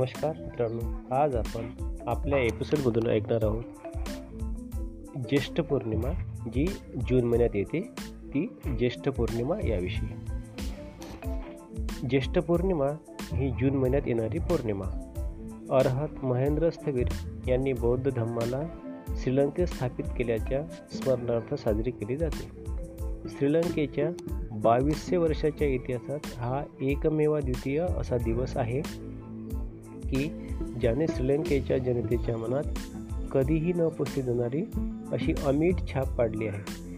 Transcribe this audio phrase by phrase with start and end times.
[0.00, 3.64] नमस्कार मित्रांनो आज आपण आपल्या एपिसोडमधून ऐकणार आहोत
[5.16, 6.08] ज्येष्ठ पौर्णिमा
[6.54, 6.66] जी
[7.10, 7.80] जून महिन्यात येते
[8.24, 10.08] ती ज्येष्ठ पौर्णिमा याविषयी.
[12.10, 12.86] ज्येष्ठ पौर्णिमा
[13.32, 14.84] ही जून महिन्यात येणारी पौर्णिमा.
[15.70, 17.08] अर्हत महेंद्र स्थवीर
[17.48, 18.62] यांनी बौद्ध धम्माला
[19.16, 22.60] श्रीलंकेत स्थापित केल्याच्या स्मरणार्थ साजरी केली जाते.
[23.28, 24.10] श्रीलंकेच्या
[24.52, 29.09] बावीसशे वर्षाच्या इतिहासात हा एकमेवा द्वितीय असा दिवस आहे.
[30.10, 30.28] की
[30.80, 32.62] ज्याने श्रीलंकेच्या जनतेच्या मनात
[33.32, 34.62] कधीही न पुसली जाणारी
[35.12, 36.90] अशी अमीट छाप पाडली आहे.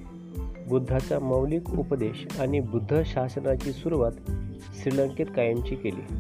[0.69, 4.13] बुद्धाचा मौलिक उपदेश आणि बुद्ध शासनाची सुरुवात
[4.83, 6.15] श्रीलंकेत कायमची केली.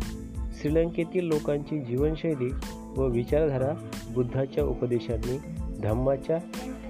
[0.60, 2.54] श्रीलंकेतील लोकांची जीवनशैली
[2.96, 3.74] व विचारधारा
[4.14, 5.38] बुद्धाच्या उपदेशांनी
[5.82, 6.38] धम्माच्या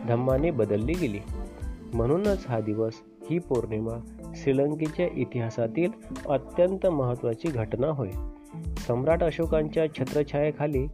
[0.09, 1.19] धम्माने बदलली गेली.
[1.95, 2.93] म्हणूनच हा दिवस
[3.31, 4.01] ही पौर्णिमा
[4.37, 5.91] श्रीलंकेच्या इतिहासातील
[6.29, 8.11] अत्यंत महत्त्वाची घटना होय.
[8.87, 10.87] सम्राट अशोकांच्या छत्रछायेखाली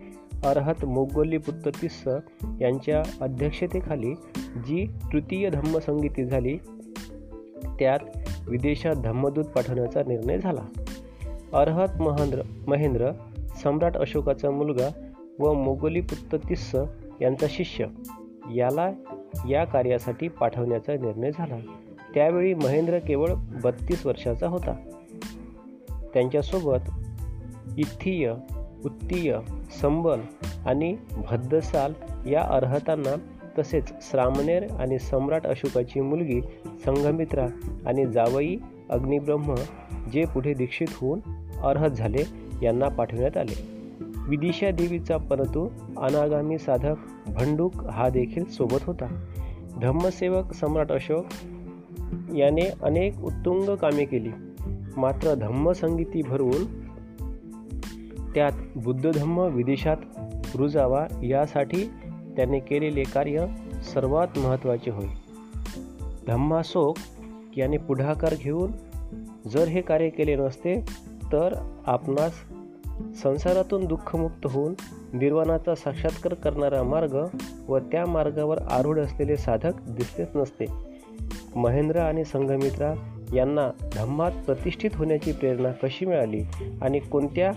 [0.44, 2.08] अर्हत मोगोली पुत्र तिस्स
[2.61, 4.14] यांच्या अध्यक्षतेखाली
[4.67, 6.56] जी तृतीय धम्मसंगीती झाली
[7.64, 7.98] त्यात
[8.48, 10.62] विदेशात धम्मदूत पाठवण्याचा निर्णय झाला.
[11.53, 13.11] अर्हत महेंद्र महेंद्र
[13.62, 14.89] सम्राट अशोकाचा मुलगा
[15.39, 16.77] व मोगोली पुत्र तिस्स
[17.20, 17.86] यांचा शिष्य
[18.55, 18.92] याला
[19.48, 21.56] या कार्यासाठी पाठवण्याचा निर्णय झाला.
[22.14, 23.28] त्यावेळी महेंद्र केवळ
[23.62, 24.77] बत्तीस वर्षाचा होता.
[26.14, 26.91] त्यांच्यासोबत
[27.77, 28.34] इथ्थिय
[28.84, 29.38] उत्तीय
[29.83, 30.20] संबल
[30.66, 30.97] आणि
[31.30, 31.92] भद्दसाल
[32.28, 33.16] या अर्हतांना
[33.58, 36.41] तसेच श्रामणेर आणि सम्राट अशोकाची मुलगी
[36.84, 37.46] संघमित्रा
[37.86, 38.56] आणि जावई
[38.91, 39.55] अग्निब्रह्म
[40.12, 41.20] जे पुढे दीक्षित होऊन
[41.62, 42.24] अर्हत झाले
[42.62, 43.78] यांना पाठवण्यात आले.
[44.28, 46.94] विदिशा देवीचा परंतु अनागामी साधक
[47.27, 49.24] भंडूक हा देखील सोबत होता.
[49.83, 51.24] धम्मसेवक सम्राट अशोक
[52.36, 54.30] याने अनेक उत्तुंग कामे केली.
[54.96, 56.77] मात्र धम्मसंगीती भरवून
[58.34, 59.96] त्यात बुद्धधम्म विदेशात
[60.56, 61.90] रुजावा यासाठी
[62.36, 63.46] त्याने केलेले कार्य
[63.94, 65.06] सर्वात महत्त्वाचे होय.
[66.27, 66.96] धम्मासोक
[67.56, 68.72] याने पुढाकार घेऊन
[69.48, 70.80] जर हे कार्य केले नसते
[71.33, 71.55] तर
[71.86, 72.33] आपणास
[73.22, 74.74] संसारातून दुःखमुक्त होऊन
[75.12, 77.27] निर्वाणाचा साक्षात्कार करणारा मार्ग
[77.68, 80.64] व त्या मार्गावर आरूढ असलेले साधक दिसलेच नसते.
[81.56, 82.95] महेंद्र आणि संघमित्रा
[83.34, 86.42] यांना धम्मात प्रतिष्ठित होण्याची प्रेरणा कशी मिळाली
[86.83, 87.52] आणि कोणत्या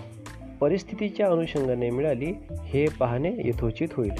[0.61, 4.11] परिस्थितीच्या अनुषंगाने मिळाली हे पाहणे यथोचित होईल.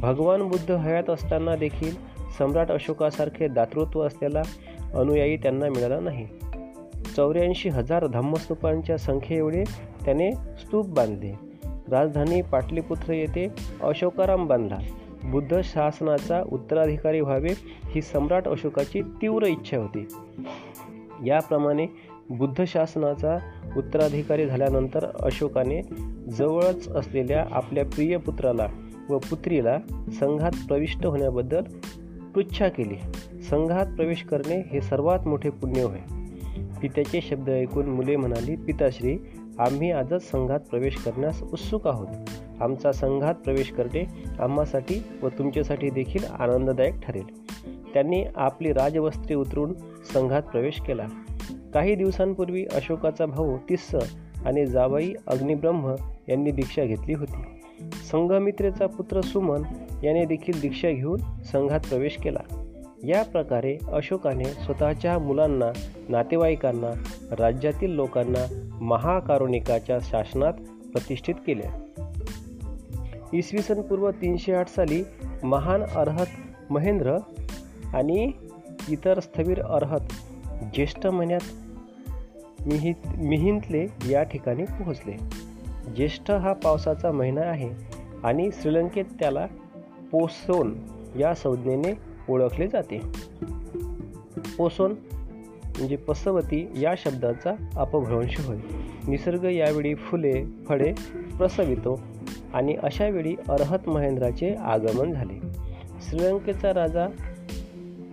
[0.00, 1.94] भगवान बुद्ध हयात असताना देखील
[2.38, 4.42] सम्राट अशोकासारखे दातृत्व असलेला
[4.94, 6.26] अनुयायी त्यांना मिळाला नाही.
[7.16, 9.64] चौऱ्याऐंशी हजार धम्मस्तूपांच्या संख्येएवढे
[10.04, 11.32] त्याने स्तूप बांधले.
[11.90, 13.48] राजधानी पाटलीपुत्र येथे
[13.82, 14.78] अशोकाराम बांधला.
[15.24, 17.54] बुद्ध शासनाचा उत्तराधिकारी व्हावे
[17.94, 20.08] ही सम्राट अशोकाची तीव्र इच्छा होती.
[21.26, 21.86] याप्रमाणे
[22.30, 23.38] बुद्ध शासनाचा
[23.76, 25.82] उत्तराधिकारी झाल्यानंतर अशोकाने
[26.30, 28.66] जवळच असलेल्या आपल्या प्रिय पुत्राला
[29.10, 29.78] व पुत्रीला
[30.20, 31.62] संघात प्रविष्ट होण्याबद्दल
[32.34, 32.94] पृच्छा केली.
[33.42, 35.98] संघात प्रवेश करणे हे सर्वात मोठे पुण्य होय.
[36.82, 39.18] पित्याचे शब्द ऐकून मुले म्हणाली पिताश्री
[39.58, 42.08] आम्ही आजच संघात प्रवेश करण्यास उत्सुक आहोत.
[42.60, 44.06] आमचा संघात प्रवेश करणे
[44.40, 47.50] आम्हासाठी व तुमच्यासाठी देखील आनंददायक ठरेल.
[47.94, 49.72] त्यांनी आपली राजवस्त्रे उतरून
[50.12, 51.06] संघात प्रवेश केला.
[51.76, 53.94] काही दिवसांपूर्वी अशोकाचा भाऊ तिस्स
[54.46, 55.94] आणि जावाई अग्निब्रह्म
[56.28, 57.42] यांनी दीक्षा घेतली होती.
[58.10, 59.62] संघमित्रेचा पुत्र सुमन
[60.04, 61.20] याने देखील दीक्षा घेऊन
[61.52, 62.38] संघात प्रवेश केला.
[63.04, 65.72] या प्रकारे अशोकाने स्वतःच्या मुलांना
[66.08, 66.90] नातेवाईकांना
[67.30, 70.52] राज्यातील लोकांना महाकारुणिकाच्या शासनात
[70.92, 71.68] प्रतिष्ठित केले.
[73.32, 75.02] इसवी सन पूर्व तीनशे आठ साली
[75.42, 76.26] महान अर्हत
[76.70, 77.16] महेंद्र
[77.94, 78.32] आणि
[78.90, 80.00] इतर स्थवीर अर्हत
[80.74, 81.65] ज्येष्ठ महिन्यात
[82.66, 85.12] मिहित मिहिंतले या ठिकाणी पोहोचले.
[85.96, 87.70] ज्येष्ठ हा पावसाचा महिना आहे
[88.24, 89.46] आणि श्रीलंकेत त्याला
[90.10, 90.74] पोसोन
[91.18, 91.98] या संज्ञेने
[92.28, 93.02] ओळखले जाते.
[94.58, 94.94] पोसोन
[95.76, 98.56] म्हणजे पसवती या शब्दाचा अपभ्रंश होय.
[99.08, 100.92] निसर्ग यावेळी फुले फळे
[101.38, 102.00] प्रसवितो
[102.54, 105.34] आणि अशा वेळी अर्हत महेंद्राचे आगमन झाले.
[106.00, 107.06] श्रीलंकेचा राजा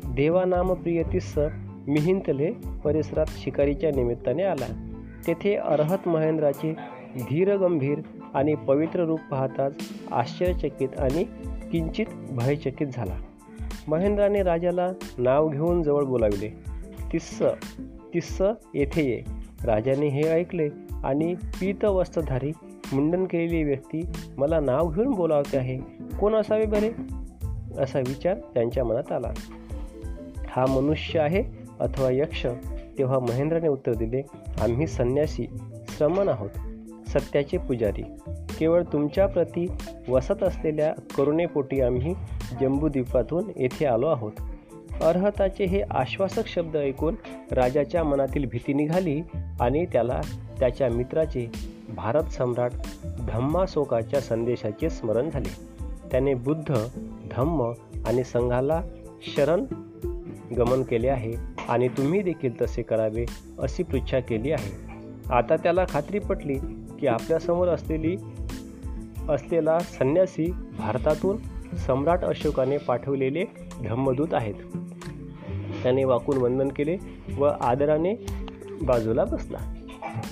[0.07, 1.39] देवानामप्रियतिस्स
[1.88, 2.51] मिहिंतले
[2.83, 4.97] परिसरात शिकारीच्या निमित्ताने आला.
[5.27, 6.74] तेथे अर्हत महेंद्राचे
[7.18, 8.00] धीरगंभीर
[8.33, 9.74] आणि पवित्र रूप पाहताच
[10.12, 11.24] आश्चर्यचकित आणि
[11.71, 13.18] किंचित भयचकित झाला.
[13.88, 16.50] महेंद्राने राजाला नाव घेऊन जवळ बोलाविले.
[17.13, 17.41] तिस्स
[18.13, 18.41] तिस्स
[18.74, 19.21] येथे ये.
[19.65, 20.69] राजाने हे ऐकले
[21.03, 22.51] आणि पीत वस्त्रधारी
[22.94, 24.01] मुंडन केलेली व्यक्ती
[24.38, 25.77] मला नाव घेऊन बोलावते आहे.
[26.19, 26.91] कोण असावे बरे?
[27.77, 29.31] असा विचार त्यांच्या मनात आला.
[30.47, 32.45] हा मनुष्य आहे अथवा यक्ष
[32.97, 34.21] तेव्हा महेंद्राने उत्तर दिले
[34.62, 35.47] आम्ही संन्यासी
[35.89, 36.50] श्रमण आहोत
[37.09, 38.01] सत्याचे पुजारी.
[38.59, 39.71] केवळ तुमच्या प्रती
[40.09, 42.13] वसत असलेल्या करुणेपोटी आम्ही
[42.62, 44.31] जम्बूद्वीपातून येथे आलो आहोत.
[45.03, 47.15] अर्हताचे हे आश्वासक शब्द ऐकून
[47.51, 49.21] राजाच्या मनातील भीती निघाली
[49.59, 50.21] आणि त्याला
[50.59, 51.51] त्याच्या मित्राचे
[51.95, 52.71] भारत सम्राट
[53.27, 55.74] धम्मासोकाच्या संदेशाचे स्मरण झाले.
[56.12, 56.74] त्याने बुद्ध
[57.31, 57.71] धम्म
[58.06, 58.81] आणि संघाला
[59.35, 59.65] शरण
[60.54, 61.34] गमन केले आहे
[61.70, 63.26] आणि तुम्ही देखील तसे करावे
[63.60, 64.94] अशी पृच्छा केली आहे.
[65.34, 66.56] आता त्याला खात्री पटली
[67.00, 68.16] की आपल्यासमोर असलेली
[69.30, 71.38] असलेला संन्यासी भारतातून
[71.78, 73.44] सम्राट अशोकाने पाठवलेले
[73.84, 74.54] धम्मदूत आहेत.
[75.84, 76.98] त्याने वाकून वंदन केले
[77.38, 78.26] व आदराने
[78.82, 79.74] बाजूला बसला.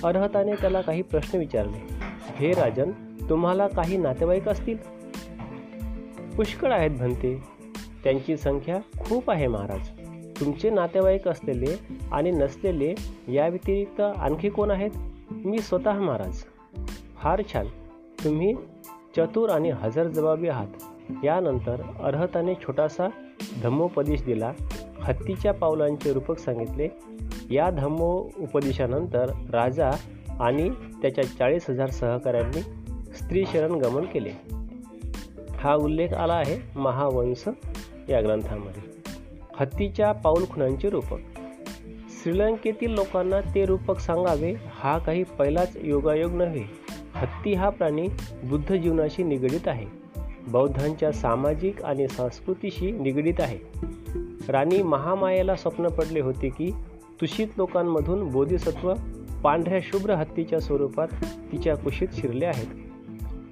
[0.04, 1.94] अर्हताने त्याला काही प्रश्न विचारले.
[2.36, 2.90] हे राजन
[3.30, 4.76] तुम्हाला काही नातेवाईक असतील?
[6.36, 7.42] पुष्कळ आहेत म्हणते
[8.04, 10.01] त्यांची संख्या खूप आहे महाराज.
[10.44, 11.78] तुमचे नातेवाईक असलेले
[12.12, 12.94] आणि नसलेले
[13.28, 14.90] या व्यतिरिक्त आणखी कोण आहेत?
[15.30, 16.42] मी स्वतः महाराज.
[17.18, 17.66] फार छान.
[18.24, 18.54] तुम्ही
[19.16, 20.66] चतुर आणि हजर जबाबी आहात.
[21.24, 23.08] यानंतर अर्हताने छोटासा
[23.62, 24.52] धम्मोपदेश दिला.
[25.00, 26.88] हत्तीच्या पावलांचे रूपक सांगितले.
[27.50, 29.90] या धम्मो उपदेशानंतर राजा
[30.40, 30.70] आणि
[31.02, 32.60] त्याच्या चाळीस हजार सहकाऱ्यांनी
[33.12, 34.30] स्त्री शरण गमन केले.
[35.56, 37.48] हा उल्लेख आला आहे महावंश
[38.08, 38.91] या ग्रंथामध्ये.
[39.60, 41.18] हत्तीच्या पाऊलखुणांचे रूपक.
[42.08, 46.62] श्रीलंकेतील लोकांना ते रूपक सांगावे हा काही पहिलाच योगायोग नव्हे.
[47.14, 48.08] हत्ती हा प्राणी
[48.44, 49.86] बुद्ध जीवनाशी निगडीत आहे.
[50.48, 53.58] बौद्धांच्या सामाजिक आणि संस्कृतीशी निगडीत आहे.
[54.48, 56.70] राणी महामायाला स्वप्न पडले होते की
[57.20, 58.94] तुषित लोकांमधून बोधिसत्व
[59.44, 61.08] पांढऱ्या शुभ्र हत्तीच्या स्वरूपात
[61.52, 62.66] तिच्या कुशीत शिरले आहेत.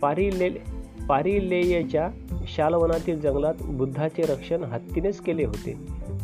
[0.01, 0.80] पारी लेल
[1.11, 2.11] पारिलेयच्या
[2.47, 5.75] शालवनातील जंगलात बुद्धाचे रक्षण हत्तीनेच केले होते.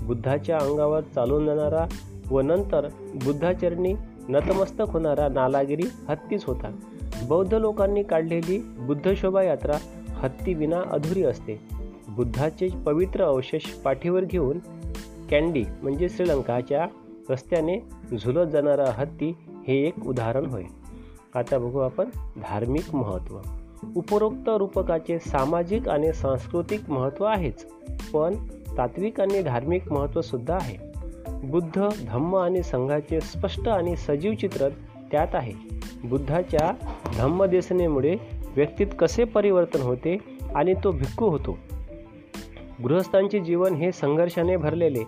[0.06, 1.87] बुद्धाच्या अंगावर चालून जाणारा
[2.31, 2.88] व नंतर
[3.25, 3.94] बुद्धाचरणी
[4.29, 6.71] नतमस्तक होणारा नालागिरी हत्तीच होता.
[7.29, 9.77] बौद्ध लोकांनी काढलेली बुद्ध शोभायात्रा
[10.11, 11.61] हत्ती विना अधुरी असते.
[12.09, 14.59] बुद्धाचे पवित्र अवशेष पाठीवर घेऊन
[15.31, 16.87] कॅन्डी म्हणजे श्रीलंकाच्या
[17.31, 17.79] रस्त्याने
[18.17, 19.35] झुलत जाणारा हत्ती
[19.69, 20.65] हे एक उदाहरण होय.
[21.35, 22.05] आता बघू आपण
[22.37, 23.38] धार्मिक महत्त्व
[23.96, 27.67] उपरोक्त रूपकाचे सामाजिक आणि सांस्कृतिक महत्त्व आहेच
[28.12, 28.34] पण
[28.78, 30.76] तात्विक आणि धार्मिक महत्त्वसुद्धा आहे.
[31.50, 34.69] बुद्ध धम्म आणि संघाचे स्पष्ट आणि सजीव चित्र
[35.12, 35.52] त्यात आहे.
[36.05, 36.73] बुद्धाच्या
[37.19, 38.17] धम्मदेसनेमुळे
[38.56, 40.19] व्यक्तीत कसे परिवर्तन होते
[40.55, 41.58] आणि तो भिक्खू होतो?
[42.84, 45.02] गृहस्थांचे जीवन हे संघर्षाने भरलेले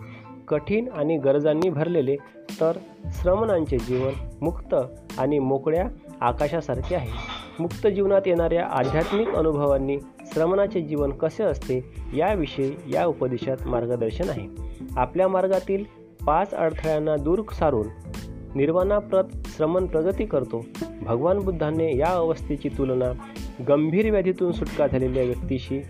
[0.47, 2.15] कठीण आणि गरजांनी भरलेले
[2.61, 2.71] तर
[3.11, 4.11] श्रमणांचे जीवन
[4.41, 4.75] मुक्त
[5.17, 5.87] आणि मोकळ्या
[6.21, 7.38] आकाशासारखे आहे.
[7.59, 9.97] मुक्त जीवनात येणाऱ्या आध्यात्मिक अनुभवांनी
[10.33, 14.47] श्रमणाचे जीवन कसे असते याविषयी या उपदेशात मार्गदर्शन आहे.
[14.97, 15.83] आपल्या मार्गातील
[16.27, 17.87] पाच अडथळ्यांना दूर सारून
[18.55, 20.65] निर्वाणाप्रत श्रमण प्रगती करतो.
[21.01, 23.11] भगवान बुद्धाने या अवस्थेची तुलना
[23.67, 25.81] गंभीर व्याधीतून सुटका झालेल्या व्यक्तीशी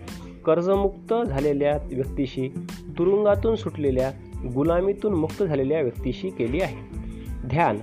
[0.44, 2.48] कर्जमुक्त झालेल्या व्यक्तीशी
[2.98, 4.10] तुरुंगातून सुटलेल्या
[4.54, 6.76] गुलामीतून मुक्त झालेल्या व्यक्तीशी केली आहे.
[7.48, 7.76] ध्यान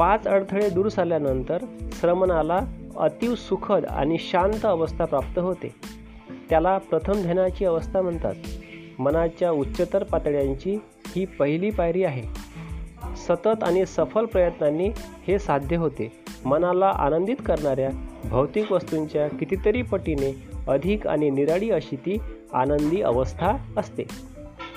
[0.00, 1.58] पाच अडथळे दूर झाल्यानंतर
[1.92, 2.60] श्रमणाला
[2.96, 5.74] अतिव सुखद आणि शांत अवस्था प्राप्त होते.
[6.50, 8.34] त्याला प्रथम ध्यानाची अवस्था म्हणतात.
[8.98, 12.22] मनाच्या उच्चतर पातळ्यांची ही पहिली पायरी आहे.
[13.16, 14.90] सतत आणि सफल प्रयत्नांनी
[15.28, 16.12] हे साध्य होते.
[16.44, 17.90] मनाला आनंदित करणाऱ्या
[18.24, 22.18] भौतिक वस्तूंच्या कितीतरी पटीने अधिक आणि निराळी अशी ती
[22.52, 24.04] आनंदी अवस्था असते.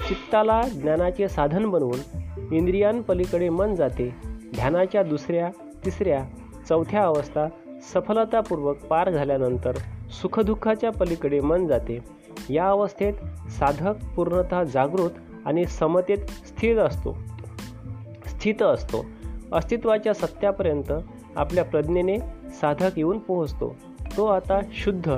[0.08, 2.20] चित्ताला ज्ञानाचे साधन बनवून
[2.54, 4.33] इंद्रियांपलीकडे मन जाते.
[4.56, 5.50] ध्यानाच्या दुसऱ्या
[5.86, 6.24] तिसऱ्या
[6.70, 7.48] चौथ्या अवस्था
[7.82, 9.76] सफलतापूर्वक पार झाल्यानंतर
[10.22, 12.00] सुखदुःखाच्या पलीकडे मन जाते.
[12.50, 13.14] या अवस्थेत
[13.50, 15.10] साधक पूर्णतः जागृत
[15.46, 17.18] आणि समतेत स्थिर असतो.
[18.26, 19.06] स्थित असतो.
[19.54, 20.94] अस्तित्वाच्या सत्यापर्यंत
[21.36, 22.18] आपल्या प्रज्ञेने
[22.50, 23.76] साधक येऊन पोहोचतो.
[24.18, 25.18] तो आता शुद्ध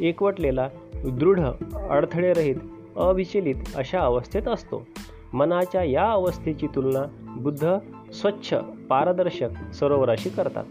[0.00, 1.40] एकवटलेला दृढ
[1.90, 2.56] अडथळेरहित
[2.96, 4.86] अविचलित अशा अवस्थेत असतो.
[5.32, 7.74] मनाच्या या अवस्थेची तुलना बुद्ध
[8.12, 8.54] स्वच्छ
[8.90, 10.64] पारदर्शक सरोवराशी करतात.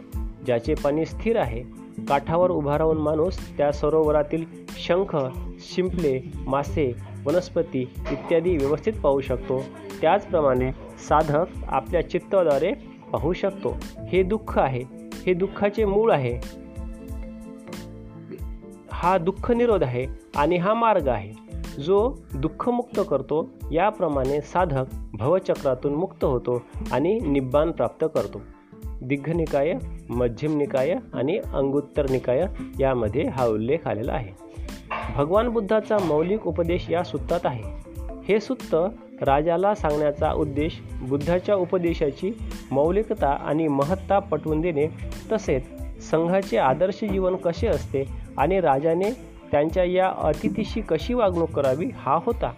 [0.45, 1.63] ज्याचे पाणी स्थिर आहे
[2.09, 5.17] काठावर उभा राहून माणूस त्या सरोवरातील शंख
[5.59, 9.61] शिंपले मासे वनस्पती इत्यादी व्यवस्थित पाहू शकतो.
[10.01, 10.71] त्याचप्रमाणे
[11.09, 12.71] साधक आपल्या चित्ताद्वारे
[13.13, 13.77] पाहू शकतो.
[14.07, 14.81] हे दुःख आहे.
[15.25, 16.65] हे दुःखाचे मूळ आहे.
[18.91, 21.44] हा दुःख निरोध आहे आणि हा मार्ग आहे.
[21.79, 28.41] जो दुःखमुक्त करतो याप्रमाणे साधक भवचक्रातून मुक्त होतो आणि निब्बान प्राप्त करतो.
[29.01, 29.73] दिग्घनिकाय
[30.09, 32.45] मध्यम निकाय आणि अंगुत्तर निकाय
[32.79, 34.31] यामध्ये हा उल्लेख आलेला आहे.
[35.15, 37.63] भगवान बुद्धाचा मौलिक उपदेश या सूत्रात आहे.
[38.27, 38.87] हे सूत्र
[39.21, 42.31] राजाला सांगण्याचा उद्देश बुद्धाच्या उपदेशाची
[42.71, 44.87] मौलिकता आणि महत्ता पटवून देणे
[45.31, 45.63] तसेच
[46.11, 48.03] संघाचे आदर्श जीवन कसे असते
[48.37, 52.53] आणि राजाने त्यांच्या या अतिथीशी कशी वागणूक करावी हा होता.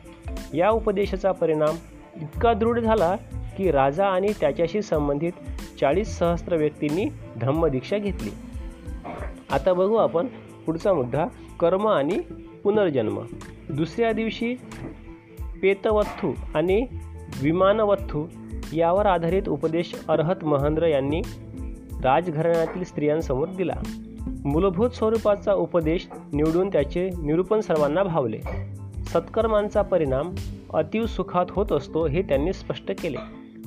[0.54, 1.76] या उपदेशाचा परिणाम
[2.22, 3.16] इतका दृढ झाला
[3.58, 5.32] की राजा आणि त्याच्याशी संबंधित
[5.80, 7.06] चाळीस सहस्त्र व्यक्तींनी
[7.42, 8.30] धम्मदीक्षा घेतली.
[9.52, 10.28] आता बघू आपण
[10.66, 11.26] पुढचा मुद्दा
[11.60, 12.20] कर्म आणि
[12.64, 13.20] पुनर्जन्म.
[13.70, 14.56] दुसऱ्या दिवशी
[15.62, 16.86] पेतवत्थू आणि
[17.42, 18.26] विमानवत्थू
[18.74, 21.22] यावर आधारित उपदेश अर्हत महेंद्र यांनी
[22.04, 23.76] राजघराण्यातील स्त्रियांसमोर दिला.
[24.48, 28.38] मूलभूत स्वरूपाचा उपदेश निवडून त्याचे निरूपण सर्वांना भावले.
[29.06, 30.36] सत्कर्मांचा परिणाम
[30.74, 33.18] अतिव सुखात होत असतो हे त्यांनी स्पष्ट केले.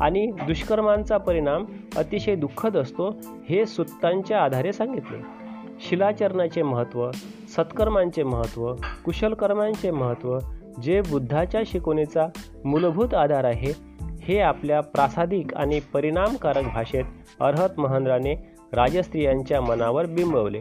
[0.01, 1.65] आणि दुष्कर्मांचा परिणाम
[1.97, 3.09] अतिशय दुःखद असतो
[3.49, 5.41] हे सुत्तांच्या आधारे सांगितले.
[5.89, 7.11] शिलाचरणाचे महत्त्व
[7.57, 10.39] सत्कर्मांचे महत्त्व कुशलकर्मांचे महत्त्व
[10.83, 12.27] जे बुद्धाच्या शिकवणीचा
[12.65, 13.91] मूलभूत आधार आहे
[14.23, 17.05] हे आपल्या प्रासादिक आणि परिणामकारक भाषेत
[17.41, 20.61] अर्हत महेंद्राने राजस्त्रियांच्या मनावर बिंबवले.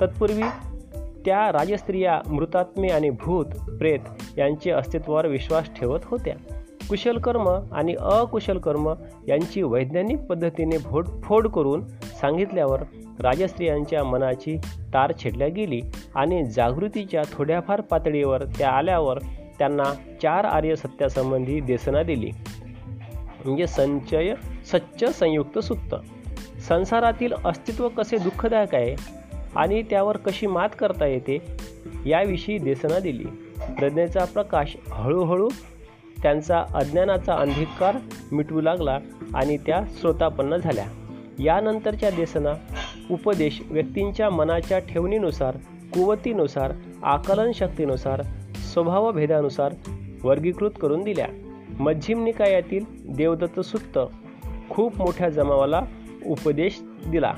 [0.00, 0.42] तत्पूर्वी
[1.24, 3.46] त्या राजस्त्रिया मृतात्मे आणि भूत
[3.78, 4.00] प्रेत
[4.38, 6.34] यांचे अस्तित्वावर विश्वास ठेवत होत्या.
[6.88, 8.94] कुशल कर्म आणि अकुशल कर्म
[9.28, 11.86] यांची वैज्ञानिक पद्धतीने फोड फोड करून
[12.20, 12.82] सांगितल्यावर
[13.20, 14.56] राजस्त्रियांच्या मनाची
[14.94, 15.80] तार छेडल्या गेली
[16.14, 19.18] आणि जागृतीच्या थोड्याफार पातळीवर त्या आल्यावर
[19.58, 22.30] त्यांना चार आर्य सत्यासंबंधी देसना दिली.
[23.44, 25.94] म्हणजे संचय सच्च संयुक्त सुक्त
[26.70, 28.94] संसारातील अस्तित्व कसे दुःखदायक आहे
[29.56, 31.38] आणि त्यावर कशी मात करता येते
[32.06, 33.24] याविषयी देसना दिली.
[33.78, 35.48] प्रज्ञेचा प्रकाश हळूहळू
[36.22, 37.96] त्यांचा अज्ञानाचा अंधकार
[38.32, 38.98] मिटवू लागला
[39.34, 40.84] आणि त्या श्रोतापन्न झाल्या.
[41.38, 42.52] यानंतरच्या देसना
[43.10, 45.56] उपदेश व्यक्तींच्या मनाच्या ठेवणीनुसार
[45.94, 46.72] कुवतीनुसार
[47.02, 48.22] आकलन शक्तीनुसार
[48.72, 49.72] स्वभावभेदानुसार
[50.22, 51.26] वर्गीकृत करून दिल्या.
[51.78, 52.84] मध्यम निकायातील
[53.16, 53.98] देवदत्त सुत्त
[54.70, 55.80] खूप मोठ्या जमावाला
[56.26, 57.34] उपदेश दिला.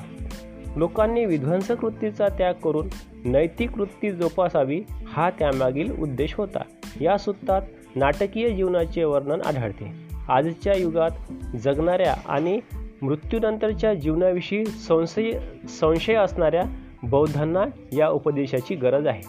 [0.75, 2.87] लोकांनी विध्वंसकृतीचा त्याग करून
[3.25, 6.63] नैतिक वृत्ती जोपासावी हा त्यामागील उद्देश होता.
[7.01, 7.61] या सुत्तात
[7.95, 9.91] नाटकीय जीवनाचे वर्णन आढळते.
[10.29, 11.11] आजच्या युगात
[11.55, 12.59] जगणाऱ्या आणि
[13.01, 15.31] मृत्यूनंतरच्या जीवनाविषयी संशय
[15.69, 16.63] संशय असणाऱ्या
[17.03, 19.21] बौद्धांना या उपदेशाची गरज आहे.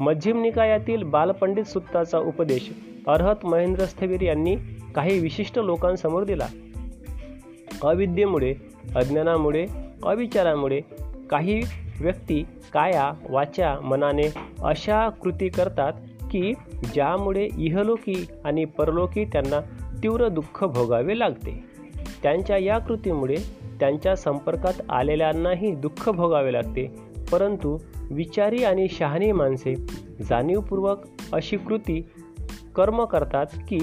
[0.00, 2.72] मध्यम निकायातील बालपंडित सुत्ताचा उपदेश
[3.08, 4.56] अर्हत महेंद्र स्थवीर यांनी
[4.94, 6.46] काही विशिष्ट लोकांसमोर दिला.
[7.82, 8.54] अविद्येमुळे
[8.96, 9.66] अज्ञानामुळे
[10.04, 10.80] अविचारामुळे
[11.30, 11.62] काही
[12.00, 15.92] व्यक्ती काया वाचा मनाने अशा कृती करतात
[16.30, 16.52] की
[16.94, 19.60] ज्यामुळे इहलोकी आणि परलोकी त्यांना
[20.02, 21.64] तीव्र दुःख भोगावे लागते.
[22.22, 23.36] त्यांच्या या कृतीमुळे
[23.80, 27.14] त्यांच्या संपर्कात आलेल्यांनाही दुःख भोगावे लागते.
[27.32, 27.78] परंतु
[28.10, 29.74] विचारी आणि शहाणी माणसे
[30.22, 30.98] जाणीवपूर्वक
[31.32, 32.06] अशी कृती
[32.74, 33.78] कर्म करतात की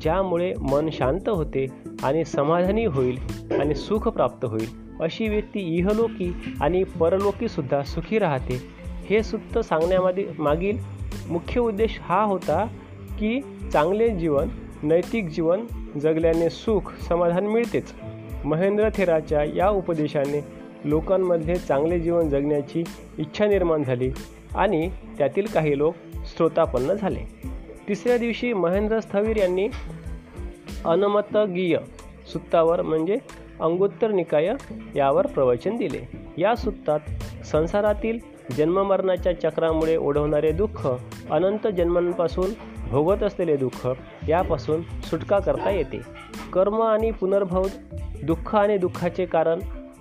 [0.00, 1.66] ज्यामुळे मन शांत होते
[2.02, 3.18] आणि समाधानी होईल
[3.60, 4.82] आणि सुख प्राप्त होईल.
[5.00, 8.62] अशी व्यक्ती इहलोकी आणि परलोकीसुद्धा सुखी राहते.
[9.10, 10.78] हे सुत्त सांगण्यामध्ये मागील
[11.28, 12.66] मुख्य उद्देश हा होता
[13.18, 13.40] की
[13.72, 14.48] चांगले जीवन
[14.82, 15.64] नैतिक जीवन
[16.02, 17.94] जगल्याने सुख समाधान मिळतेच.
[18.44, 20.44] महेंद्र थेराच्या या उपदेशाने
[20.84, 22.84] लोकांमध्ये चांगले जीवन जगण्याची
[23.18, 24.10] इच्छा निर्माण झाली
[24.56, 27.52] आणि त्यातील काही लोक श्रोतापन्न झाले.
[27.88, 29.68] तिसऱ्या दिवशी महेंद्र स्थवीर यांनी
[30.84, 31.78] अनमतगीय
[32.32, 33.16] सुत्तावर म्हणजे
[33.60, 34.52] अंगोत्तर निकाय
[34.96, 36.08] यावर प्रवचन दिले.
[36.38, 37.00] या सुत्तात
[37.44, 38.18] संसारातील
[38.56, 40.88] जन्ममरणाच्या चक्रामुळे ओढवणारे दुःख
[41.30, 42.50] अनंत जन्मांपासून
[42.90, 43.88] भोगत असलेले दुःख
[44.28, 46.00] यापासून सुटका करता येते.
[46.52, 47.62] कर्म आणि पुनर्भव
[48.22, 49.58] दुःख आणि दुःखाचे कारण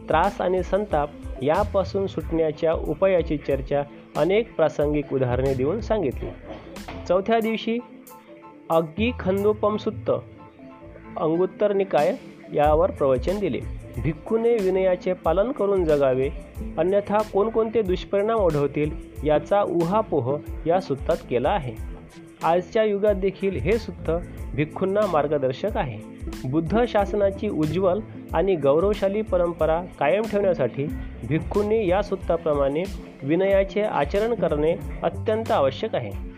[0.10, 1.10] त्रास आणि संताप
[1.42, 3.84] यापासून सुटण्याच्या उपायाची चर्चा
[4.18, 6.30] अनेक प्रासंगिक उदाहरणे देऊन सांगितली.
[7.12, 7.77] चौथ्या दिवशी
[8.70, 10.12] अग्गी खंदोपमसुत्त
[11.18, 12.15] अंगुत्तर निकाय
[12.53, 13.60] यावर प्रवचन दिले.
[14.03, 16.30] भिक्खूने विनयाचे पालन करून जगावे
[16.77, 18.91] अन्यथा कोणकोणते दुष्परिणाम ओढवतील
[19.24, 21.74] याचा उहापोह या सुत्तात केला आहे.
[22.44, 24.12] आजच्या युगात देखील हे सुत्त
[24.56, 26.00] भिक्खूंना मार्गदर्शक आहे.
[26.50, 28.00] बुद्ध शासनाची उज्ज्वल
[28.34, 30.86] आणि गौरवशाली परंपरा कायम ठेवण्यासाठी
[31.27, 32.84] भिक्खूंनी या सुत्ताप्रमाणे
[33.24, 36.31] विनयाचे आचरण करणे अत्यंत आवश्यक आहे.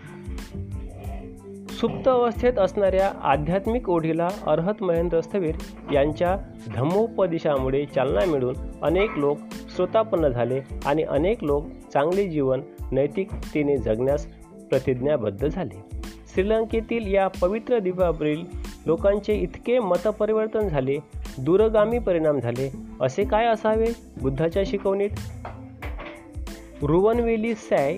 [1.84, 5.56] सुप्त अवस्थेत असणाऱ्या आध्यात्मिक ओढीला अर्हत महेंद्र स्थवीर
[5.94, 6.38] यांच्या
[6.76, 9.38] धम्मोपदेशामुळे चालना मिळून अनेक लोक
[9.76, 12.62] श्रोतापन्न झाले आणि अनेक लोक चांगले जीवन
[12.92, 14.28] नैतिकतेने जगण्यास
[14.70, 15.84] प्रतिज्ञाबद्ध झाले.
[16.34, 18.44] श्रीलंकेतील या पवित्र द्वीपावरील
[18.86, 20.98] लोकांचे इतके मतपरिवर्तन झाले
[21.38, 22.72] दूरगामी परिणाम झाले
[23.02, 25.10] असे काय असावे बुद्धाच्या शिकवणीत?
[26.82, 27.98] रुवनवेली सॅय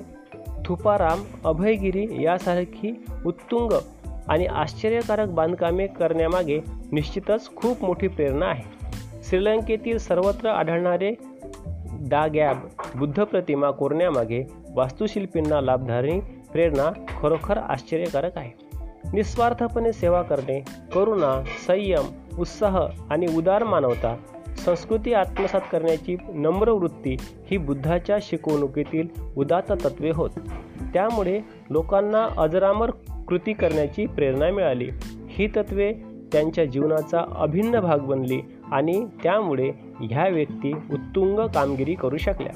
[0.65, 3.73] थुपाराम अभयगिरी यासारखी उत्तुंग
[4.27, 6.59] आणि आश्चर्यकारक बांधकामे करण्यामागे
[6.91, 8.63] निश्चितच खूप मोठी प्रेरणा आहे.
[9.23, 11.13] श्रीलंकेतील सर्वत्र आढळणारे
[11.91, 12.57] डागॅब
[12.95, 16.19] बुद्ध प्रतिमा कोरण्यामागे वास्तुशिल्पींना लाभधारणी
[16.51, 16.91] प्रेरणा
[17.21, 18.51] खरोखर आश्चर्यकारक आहे.
[19.13, 20.59] निस्वार्थपणे सेवा करणे
[20.95, 22.05] करुणा संयम
[22.39, 22.79] उत्साह
[23.09, 24.15] आणि उदार मानवता
[24.57, 29.07] संस्कृती आत्मसात करण्याची नम्र वृत्ती ही बुद्धाच्या शिकवणुकीतील
[29.37, 30.29] उदात्त तत्वे होत.
[30.93, 32.91] त्यामुळे लोकांना अजरामर
[33.27, 34.89] कृती करण्याची प्रेरणा मिळाली.
[35.27, 35.93] ही तत्वे
[36.31, 39.71] त्यांच्या जीवनाचा अभिन्न भाग बनली आणि त्यामुळे
[40.01, 42.53] ह्या व्यक्ती उत्तुंग कामगिरी करू शकल्या.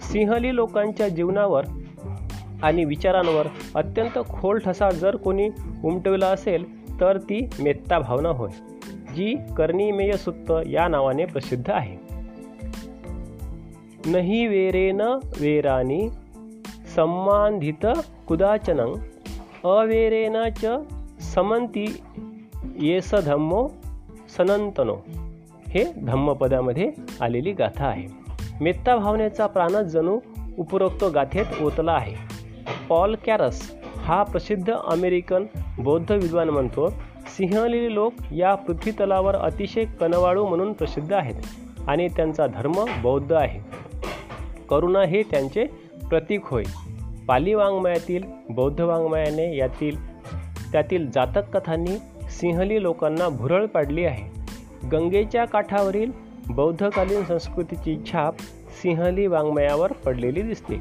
[0.00, 1.64] सिंहली लोकांच्या जीवनावर
[2.62, 5.48] आणि विचारांवर अत्यंत खोल ठसा जर कोणी
[5.84, 8.50] उमटविला असेल तर ती मेत्ता भावना होय.
[9.16, 11.96] जी कर्णिमेय सुत्त या नावाने प्रसिद्ध आहे.
[14.06, 15.00] नही वेरेन
[15.40, 16.08] वेरानी
[16.96, 17.86] संबंधित
[18.28, 18.80] कुदाचन
[19.64, 20.66] अवेरेन च
[21.34, 22.02] समंती
[22.80, 23.68] येस धम्मो
[24.36, 24.96] सनंतनो
[25.68, 28.06] हे धम्मपदामध्ये आलेली गाथा आहे.
[28.60, 30.18] मेत्ता भावनेचा प्राणच जणू
[30.58, 32.14] उपरोक्त गाथेत ओतला आहे.
[32.88, 35.44] पॉल कॅरस हा प्रसिद्ध अमेरिकन
[35.78, 36.92] बौद्ध विद्वान म्हणतो.
[37.36, 41.34] सिंहलेली लोक या पृथ्वीतलावर अतिशय कनवाळू म्हणून प्रसिद्ध आहेत
[41.88, 43.60] आणि त्यांचा धर्म बौद्ध आहे.
[44.70, 45.64] करुणा हे त्यांचे
[46.08, 46.62] प्रतीक होय.
[47.28, 50.22] पाली वाङ्मयातील बौद्ध वाङ्मयाने यातील
[50.72, 51.96] त्यातील जातक कथांनी
[52.30, 54.40] सिंहली लोकांना भुरळ पाडली आहे.
[54.88, 56.10] गंगेच्या काठावरील
[56.50, 58.34] बौद्धकालीन संस्कृतीची छाप
[58.82, 60.76] सिंहली वाङ्मयावर पडलेली दिसते.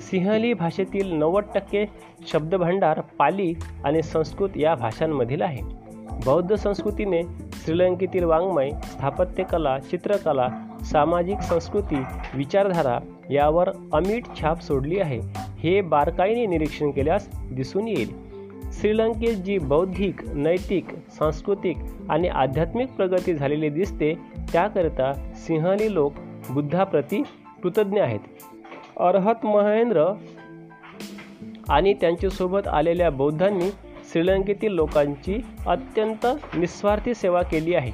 [0.00, 1.84] सिंहली भाषेतील नव्वद टक्के
[2.32, 3.54] शब्दभांडार पाली
[3.84, 5.79] आणि संस्कृत या भाषांमधील आहे.
[6.26, 7.22] बौद्ध संस्कृतीने
[7.52, 10.48] श्रीलंकेतील वाङ्मय स्थापत्यकला चित्रकला
[10.84, 12.02] सामाजिक संस्कृती
[12.34, 12.98] विचारधारा
[13.30, 15.20] यावर अमीट छाप सोडली आहे.
[15.58, 18.30] हे बारकाईने निरीक्षण केल्यास दिसून येईल.
[18.72, 21.76] श्रीलंकेत जी बौद्धिक नैतिक सांस्कृतिक
[22.08, 24.14] आणि आध्यात्मिक प्रगती झालेली दिसते
[24.52, 26.12] त्याकरिता सिंहली लोक
[26.50, 27.22] बुद्धाप्रती
[27.62, 28.20] कृतज्ञ आहेत.
[29.00, 30.12] अर्हत महेंद्र
[31.68, 33.70] आणि त्यांच्यासोबत आलेल्या बौद्धांनी
[34.12, 37.92] श्रीलंकेतील लोकांची अत्यंत निस्वार्थी सेवा केली आहे.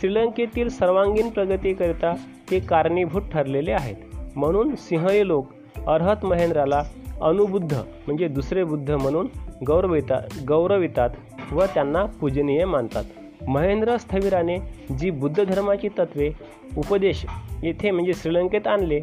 [0.00, 2.14] श्रीलंकेतील सर्वांगीण प्रगतीकरिता
[2.50, 3.96] ते कारणीभूत ठरलेले आहेत.
[4.36, 5.46] म्हणून सिंहली लोक
[5.88, 6.82] अर्हत महेंद्राला
[7.22, 9.28] अनुबुद्ध म्हणजे दुसरे बुद्ध म्हणून
[9.66, 11.10] गौरविता गौरवितात
[11.52, 13.04] व त्यांना पूजनीय मानतात.
[13.48, 14.58] महेंद्र स्थविराने
[14.98, 16.30] जी बुद्ध धर्माची तत्वे
[16.76, 17.26] उपदेश
[17.62, 19.00] येथे म्हणजे श्रीलंकेत आणले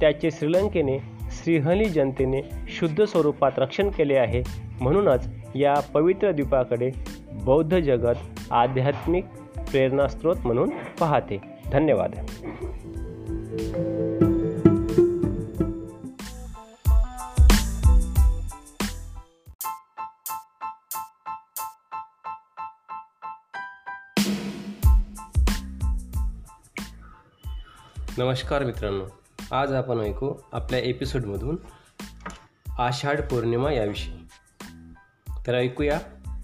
[0.00, 0.98] त्याचे श्रीलंकेने
[1.30, 4.63] श्रीहली जनतेने शुद्ध स्वरूपात रक्षण केले आहे.
[4.80, 6.90] म्हणूनच या पवित्र द्वीपाकडे
[7.32, 8.16] बौद्ध जगत
[8.50, 9.24] आध्यात्मिक
[9.70, 11.40] प्रेरणास्त्रोत म्हणून पाहते.
[11.72, 12.10] धन्यवाद.
[28.18, 29.04] नमस्कार मित्रांनो.
[29.56, 31.56] आज आपण ऐकू आपल्या एपिसोडमधून
[32.78, 34.23] आषाढ पौर्णिमा याविषयी.
[35.46, 36.00] तर ऐकूया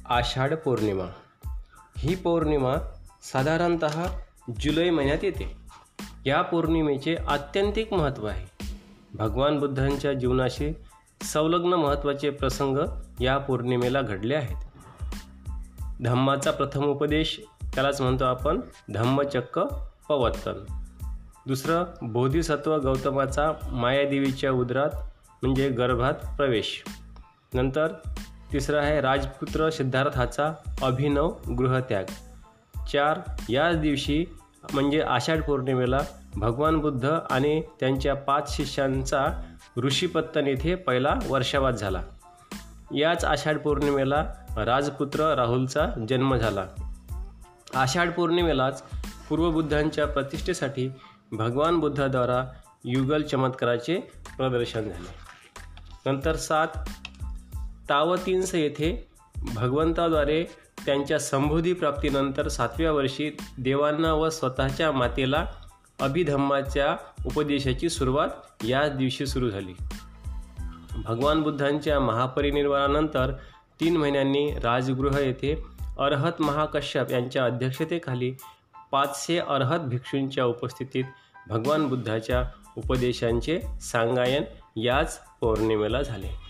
[0.09, 1.05] आषाढ पौर्णिमा.
[1.99, 2.75] ही पौर्णिमा
[3.33, 3.85] साधारणत
[4.61, 5.57] जुलै महिन्यात येते.
[6.27, 8.47] या पौर्णिमेचे आत्यंतिक महत्त्व आहे.
[9.15, 10.73] भगवान बुद्धांच्या जीवनाशी
[11.23, 12.79] संलग्न महत्त्वाचे प्रसंग
[13.21, 14.57] या पौर्णिमेला घडले आहेत.
[16.05, 17.41] धम्माचा प्रथम उपदेश
[17.75, 18.61] त्यालाच म्हणतो आपण
[18.95, 19.61] धम्मचक्क
[20.09, 20.65] पवत्तन
[21.47, 24.91] दुसरं बोधिसत्व गौतमाचा मायादेवीच्या उदरात
[25.43, 26.85] म्हणजे गर्भात प्रवेश.
[27.55, 27.89] नंतर
[28.53, 32.05] तिसरं आहे राजपुत्र सिद्धार्थाचा अभिनव गृहत्याग.
[32.93, 34.27] चार याच दिवशी
[34.73, 36.01] म्हणजे आषाढ पौर्णिमेला
[36.35, 39.27] भगवान बुद्ध आणि त्यांच्या पाच शिष्यांचा
[39.85, 42.03] ऋषीपत्तन येथे पहिला वर्षावाद झाला.
[42.95, 46.67] याच आषाढ पौर्णिमेला राजपुत्र राहुलचा जन्म झाला.
[47.75, 48.83] आषाढ पौर्णिमेलाच
[49.29, 50.91] पूर्वबुद्धांच्या प्रतिष्ठेसाठी
[51.33, 52.45] भगवान बुद्धाद्वारा
[52.85, 53.95] युगल चमत्काराचे
[54.37, 55.31] प्रदर्शन झाले.
[56.07, 56.69] नंतर सात
[57.91, 59.09] तावतींस येथे
[59.55, 60.45] भगवंताद्वारे
[60.87, 65.47] त्यांच्या संबोधी प्राप्तीनंतर सातव्या वर्षी देवांना व स्वतःच्या मातेला
[66.01, 68.29] अभिधम्माच्या उपदेशाची सुरुवात
[68.65, 69.73] याच दिवशी सुरू झाली.
[71.05, 73.33] भगवान बुद्धांच्या महापरिनिर्वाणानंतर
[73.81, 75.65] तीन महिन्यांनी राजगृह येथे
[75.99, 78.35] अर्हत महाकश्यप यांच्या अध्यक्षतेखाली
[78.93, 81.05] पाचशे अर्हत भिक्षूंच्या उपस्थितीत
[81.49, 82.45] भगवान बुद्धाच्या
[82.77, 84.45] उपदेशांचे सांगायन
[84.77, 86.50] याच पौर्णिमेला झाले.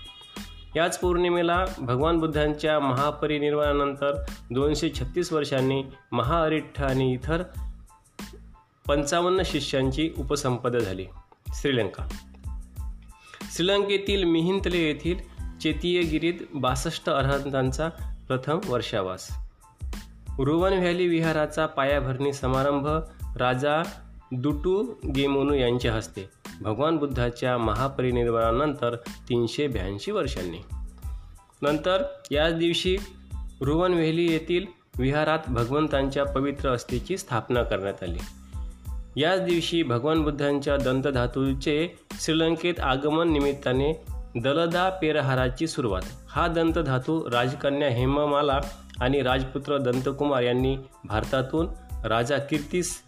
[0.76, 7.42] याच पौर्णिमेला भगवान बुद्धांच्या महापरिनिर्वाणानंतर दोनशे छत्तीस वर्षांनी महाअरिठ्ठ आणि इतर
[8.88, 11.06] पंचावन्न शिष्यांची उपसंपदा झाली.
[11.54, 12.06] श्रीलंका.
[13.56, 15.18] श्रीलंकेतील मिहिंतले येथील
[15.58, 17.88] चेतीयगिरीत बासष्ट अर्हतांचा
[18.28, 19.28] प्रथम वर्षावास.
[20.38, 22.88] रुवन व्हॅली विहाराचा पायाभरणी समारंभ
[23.36, 23.82] राजा
[24.32, 26.39] दुटू गेमोनू यांच्या हस्ते.
[26.60, 28.96] भगवान बुद्धाच्या महापरिनिर्वाणानंतर
[29.28, 30.58] तीनशे ब्याऐंशी वर्षांनी.
[31.62, 32.96] नंतर याच दिवशी
[33.60, 34.66] रुवनवेली येथील
[34.98, 38.18] विहारात भगवंतांच्या पवित्र अस्थीची स्थापना करण्यात आली.
[39.16, 44.04] याच दिवशी भगवान बुद्धांच्या दंतधातूचे श्रीलंकेत आगमन निमित्ताने
[44.40, 46.02] दलदा पेरहाराची सुरुवात.
[46.28, 48.60] हा दंतधातू राजकन्या हेममाला
[49.00, 51.68] आणि राजपुत्र दंतकुमार यांनी भारतातून
[52.04, 53.02] राजा कीर्तीस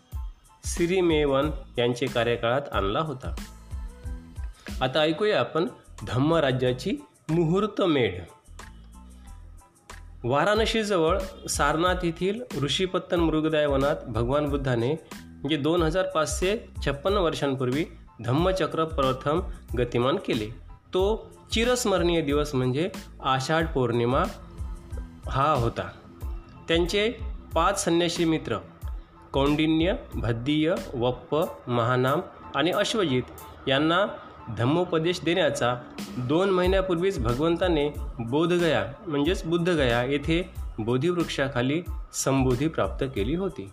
[0.64, 3.34] सिरिमेवन यांचे कार्यकाळात आणला होता.
[4.80, 5.66] आता ऐकूया आपण
[6.06, 8.20] धम्म राज्याची मुहूर्त मेढ
[10.24, 14.92] वाराणसीजवळ सारनाथ येथील ऋषीपत्तन मृगदाय वनात भगवान बुद्धाने
[15.24, 17.84] म्हणजे दोन हजार पाचशे छप्पन्न वर्षांपूर्वी
[18.24, 19.40] धम्मचक्र प्रथम
[19.78, 20.46] गतिमान केले.
[20.94, 22.90] तो चिरस्मरणीय दिवस म्हणजे
[23.24, 24.22] आषाढ पौर्णिमा
[25.28, 25.90] हा होता.
[26.68, 27.12] त्यांचे
[27.54, 28.58] पाच संन्यासी मित्र
[29.32, 32.20] कौंडिन्य भद्दीय वप्प महानाम
[32.54, 33.22] आणि अश्वजित
[33.68, 34.06] यांना
[34.58, 35.76] धम्मोपदेश देण्याचा
[36.18, 43.72] दोन महिन्यापूर्वीच भगवंताने बोधगया म्हणजेच बुद्धगया येथे बोधिवृक्षाखाली संबोधी प्राप्त केली होती.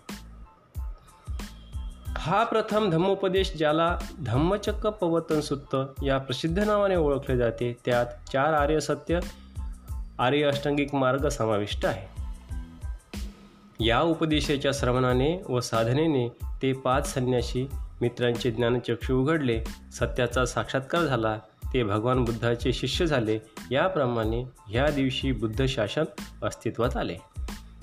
[2.16, 8.80] हा प्रथम धम्मोपदेश ज्याला धम्मचक्क पवतन सुत्त या प्रसिद्ध नावाने ओळखले जाते त्यात चार आर्य
[8.80, 9.20] सत्य
[10.18, 12.19] आर्य अष्टांगिक मार्ग समाविष्ट आहे.
[13.80, 16.28] या उपदेशाच्या श्रवणाने व साधनेने
[16.62, 17.66] ते पाच संन्याशी
[18.00, 19.64] मित्रांचे ज्ञानचक्षु उघडले.
[19.92, 21.38] सत्याचा साक्षात्कार झाला.
[21.74, 23.38] ते भगवान बुद्धाचे शिष्य झाले.
[23.70, 26.04] याप्रमाणे ह्या दिवशी बुद्ध शासन
[26.42, 27.16] अस्तित्वात आले.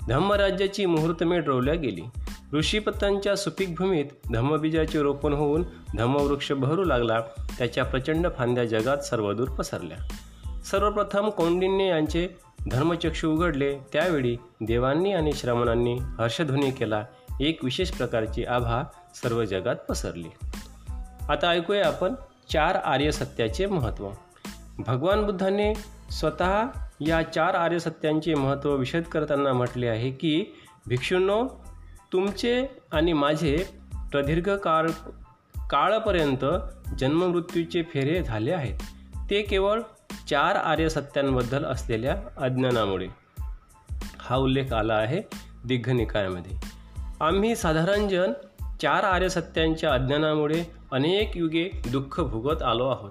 [0.08, 2.02] धम्मराज्याची मुहूर्तमेढ रोवल्या गेली.
[2.52, 5.62] ऋषीपत्तांच्या सुपीक भूमीत धम्मबीजाचे रोपण होऊन
[5.96, 7.20] धम्मवृक्ष बहरू लागला.
[7.58, 9.96] त्याच्या प्रचंड फांद्या जगात सर्वदूर पसरल्या.
[10.70, 12.28] सर्वप्रथम कौंडिन्य यांचे
[12.70, 13.78] धर्मचक्षु उघडले.
[13.92, 17.04] त्यावेळी देवांनी आणि श्रमणांनी हर्षध्वनी केला.
[17.40, 18.82] एक विशेष प्रकारची आभा
[19.14, 20.28] सर्व जगात पसरली.
[21.28, 22.14] आता ऐकूया आपण
[22.52, 24.10] चार आर्य सत्याचे महत्त्व
[24.78, 25.74] भगवान बुद्धाने
[26.10, 26.64] स्वतः
[27.00, 30.44] या चार आर्य सत्यांचे महत्त्व विशद करताना म्हटले आहे की
[30.86, 31.48] भिक्षूंनो
[32.12, 33.64] तुमचे आणि माझे
[34.12, 34.90] प्रदीर्घ काळ
[35.70, 36.44] काळपर्यंत
[36.98, 38.78] जन्ममृत्यूचे फेरे झाले आहेत.
[39.30, 39.80] ते केवळ
[40.28, 43.06] चार आर्य सत्यांबद्दल असलेल्या अज्ञानामुळे
[44.18, 45.22] हा उल्लेख आला आहे
[45.64, 46.56] दिग्घनिकायामध्ये
[47.20, 48.32] आम्ही साधारणजन
[48.82, 53.10] चार आर्य सत्यांच्या अज्ञानामुळे अनेक युगे दुःख भोगत आलो आहोत.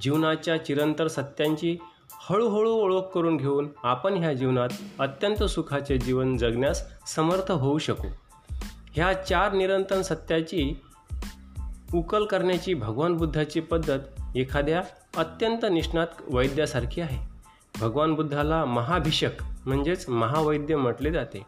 [0.00, 1.76] जीवनाच्या चिरंतर सत्यांची
[2.12, 8.08] हळूहळू ओळख करून घेऊन आपण ह्या जीवनात अत्यंत सुखाचे जीवन जगण्यास समर्थ होऊ शकू.
[8.92, 10.80] ह्या चार निरंतर सत्याची
[11.94, 13.98] उकल करण्याची भगवान बुद्धाची पद्धत
[14.36, 14.82] एखाद्या
[15.16, 17.18] अत्यंत निष्णात वैद्यासारखी आहे.
[17.80, 21.42] भगवान बुद्धाला महाभिषक म्हणजेच महावैद्य म्हटले जाते.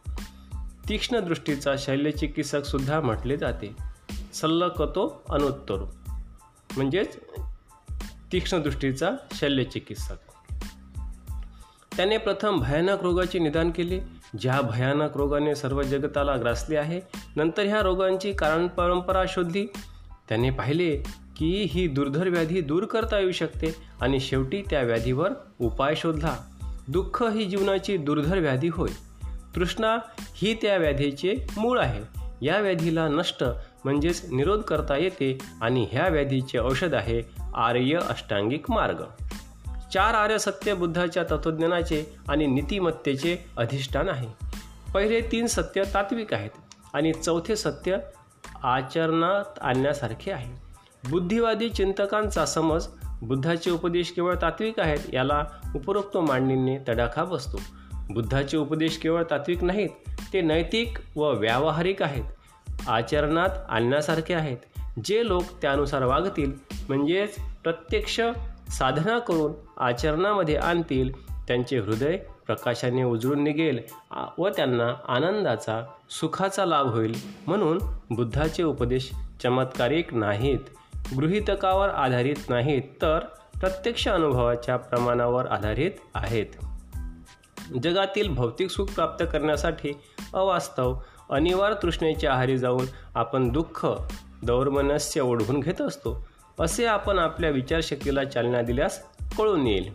[0.88, 3.76] तीक्ष्ण दृष्टीचा शल्यचिकित्सक सुद्धा म्हटले जाते.
[4.34, 5.86] सल्लकतो अनुत्तरो
[6.76, 7.18] म्हणजेच
[8.32, 10.16] तीक्ष्ण दृष्टीचा शल्यचिकित्सक.
[11.96, 14.00] त्याने प्रथम भयानक रोगाचे निदान केले.
[14.40, 17.00] ज्या भयानक रोगाने सर्व जगताला ग्रासले आहे
[17.36, 19.66] नंतर ह्या रोगांची कारण परंपरा शोधली.
[20.28, 21.02] त्याने पाहिले
[21.36, 26.36] की ही दुर्धर व्याधी दूर करता येऊ शकते आणि शेवटी त्या व्याधीवर उपाय शोधला.
[26.88, 28.90] दुःख ही जीवनाची दुर्धर व्याधी होय.
[29.54, 32.24] तृष्णा ही त्या व्याधीचे मूळ आहे.
[32.42, 33.44] या व्याधीला नष्ट
[33.84, 37.22] म्हणजेच निरोध करता येते आणि ह्या व्याधीचे औषध आहे
[37.54, 39.02] आर्य अष्टांगिक मार्ग.
[39.92, 44.28] चार आर्य सत्य बुद्धाच्या तत्वज्ञानाचे आणि नीतिमत्तेचे अधिष्ठान आहे.
[44.94, 46.50] पहिले तीन सत्य तात्विक आहेत
[46.94, 47.96] आणि चौथे सत्य
[48.62, 50.63] आचरणात आणण्यासारखे आहे.
[51.10, 52.86] बुद्धिवादी चिंतकांचा समज
[53.22, 57.60] बुद्धाचे उपदेश केवळ तात्विक आहेत याला उपरोक्त मांडणीने तडाखा बसतो.
[58.10, 59.88] बुद्धाचे उपदेश केवळ तात्विक नाहीत
[60.32, 62.24] ते नैतिक व व्यावहारिक आहेत.
[62.88, 64.56] आचरणात आणण्यासारखे आहेत.
[65.04, 66.52] जे लोक त्यानुसार वागतील
[66.88, 68.20] म्हणजेच प्रत्यक्ष
[68.70, 73.78] साधना करून आचरणामध्ये आणतील त्यांचे हृदय प्रकाशाने उजळून निघेल
[74.38, 77.14] व त्यांना आनंदाचा सुखाचा लाभ होईल.
[77.46, 77.78] म्हणून
[78.10, 79.10] बुद्धाचे उपदेश
[79.42, 80.58] चमत्कारिक नाहीत.
[81.16, 83.18] गृहितकावर आधारित नाहीत तर
[83.60, 86.46] प्रत्यक्ष अनुभवाच्या प्रमाणावर आधारित आहेत.
[87.82, 89.92] जगातील भौतिक सुख प्राप्त करण्यासाठी
[90.34, 90.96] अवास्तव
[91.30, 93.86] अनिवार्य तृष्णेच्या आहारी जाऊन आपण दुःख
[94.42, 96.28] दौर्मनस्य ओढवून घेत असतो
[96.60, 99.04] असे आपण आपल्या विचारशक्तीला चालना दिल्यास
[99.38, 99.92] कळून येईल.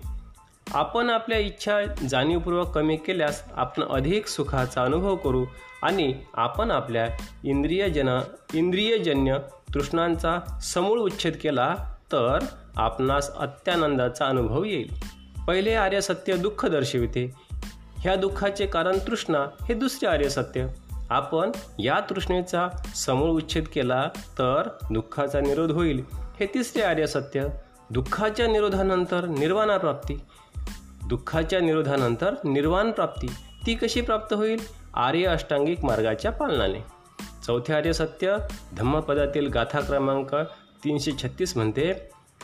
[0.74, 5.46] आपण आपल्या इच्छा जाणीवपूर्वक कमी केल्यास आपण अधिक सुखाचा अनुभव करू
[5.84, 7.08] आणि आपण आपल्या
[7.44, 8.20] इंद्रियजन
[8.54, 9.38] इंद्रियजन्य
[9.74, 11.76] तृष्णांचा समूळ उच्छेद केला
[12.12, 12.40] तर
[12.76, 14.94] आपणास अत्यानंदाचा अनुभव येईल.
[15.48, 17.32] पहिले आर्य सत्य दुःख दर्शविते.
[17.98, 20.68] ह्या दुःखाचे कारण तृष्णा हे दुसरे आर्य सत्य.
[21.10, 26.04] आपण या तृष्णेचा समूळ उच्छेद केला तर दुःखाचा निरोध होईल.
[26.40, 27.48] हे तिसरे आर्य सत्य.
[27.90, 30.22] दुःखाच्या निरोधानंतर निर्वाणाप्राप्ती
[31.08, 33.28] दुःखाच्या निरोधानंतर निर्वाण प्राप्ती.
[33.66, 34.60] ती कशी प्राप्त होईल?
[34.94, 36.99] आर्य अष्टांगिक मार्गाच्या पालनाने.
[37.50, 38.38] चौथे आर्य सत्य
[38.78, 40.36] धम्मपदातील गाथा क्रमांक
[40.84, 41.94] तीनशे छत्तीस म्हणते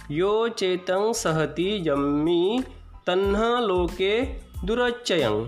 [0.10, 2.60] यो चेतं सहती जम्मी
[3.08, 5.44] तन्ह लोके दुरच्चयं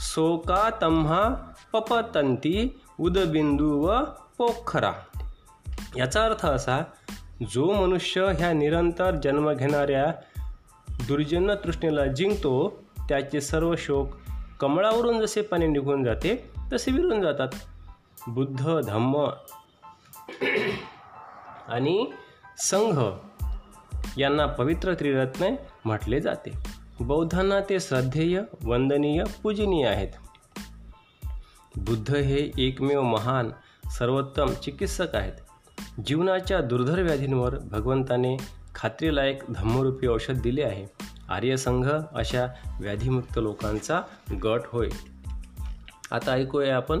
[0.00, 1.22] सोका तम्हा
[1.72, 2.54] पपतंती
[3.00, 3.98] उदबिंदू व
[4.38, 4.92] पोखरा.
[5.96, 6.80] याचा अर्थ असा
[7.50, 10.06] जो मनुष्य ह्या निरंतर जन्म घेणाऱ्या
[11.08, 12.54] दुर्जन्य तृष्णेला जिंकतो
[13.08, 14.16] त्याचे सर्व शोक
[14.60, 17.48] कमळावरून जसे पाणी निघून जाते तसे विरून जातात.
[18.28, 19.30] बुद्ध धम्म
[21.68, 22.12] आणि
[22.58, 23.02] संघ
[24.18, 25.48] यांना पवित्र त्रिरत्ने
[25.84, 26.50] म्हटले जाते.
[27.00, 30.08] बौद्धांना ते श्रद्धेय वंदनीय पूजनीय आहेत.
[31.76, 33.50] बुद्ध हे एकमेव महान
[33.98, 35.32] सर्वोत्तम चिकित्सक आहेत.
[36.06, 38.36] जीवनाच्या दुर्धर व्याधींवर भगवंताने
[38.74, 40.86] खात्रीलायक धम्मरूपी औषध दिले आहे.
[41.28, 42.46] आर्यसंघ अशा
[42.80, 44.00] व्याधीमुक्त लोकांचा
[44.44, 44.88] गट होय.
[46.10, 47.00] आता ऐकूया आपण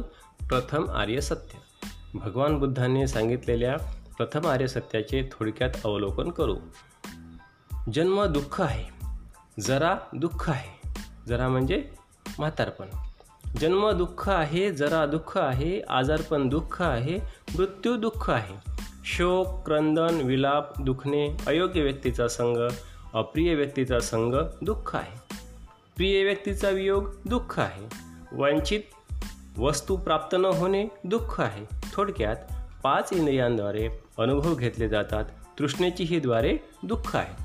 [0.52, 1.58] प्रथम आर्य सत्य.
[2.14, 3.76] भगवान बुद्धांनी सांगितलेल्या
[4.16, 6.56] प्रथम आर्य सत्याचे थोडक्यात अवलोकन करू.
[7.92, 9.06] जन्म दुःख आहे.
[9.60, 10.88] जरा दुःख आहे.
[11.28, 11.90] जरा म्हणजे
[12.38, 12.86] म्हातारपण.
[13.60, 17.18] जन्म दुःख आहे जरा दुःख आहे आजारपण दुःख आहे
[17.58, 18.70] मृत्यू दुःख आहे.
[19.04, 22.68] शोक क्रंदन विलाप दुखणे अयोग्य व्यक्तीचा संग
[23.14, 25.36] अप्रिय व्यक्तीचा संग दुःख आहे.
[25.96, 28.12] प्रिय व्यक्तीचा वियोग दुःख आहे.
[28.32, 28.80] वंचित
[29.58, 31.66] वस्तू प्राप्त न होणे दुःख आहे.
[31.92, 32.36] थोडक्यात
[32.82, 33.88] पाच इंद्रियांद्वारे
[34.18, 35.24] अनुभव घेतले जातात.
[35.58, 37.42] तृष्णेची ही द्वारे दुःख आहेत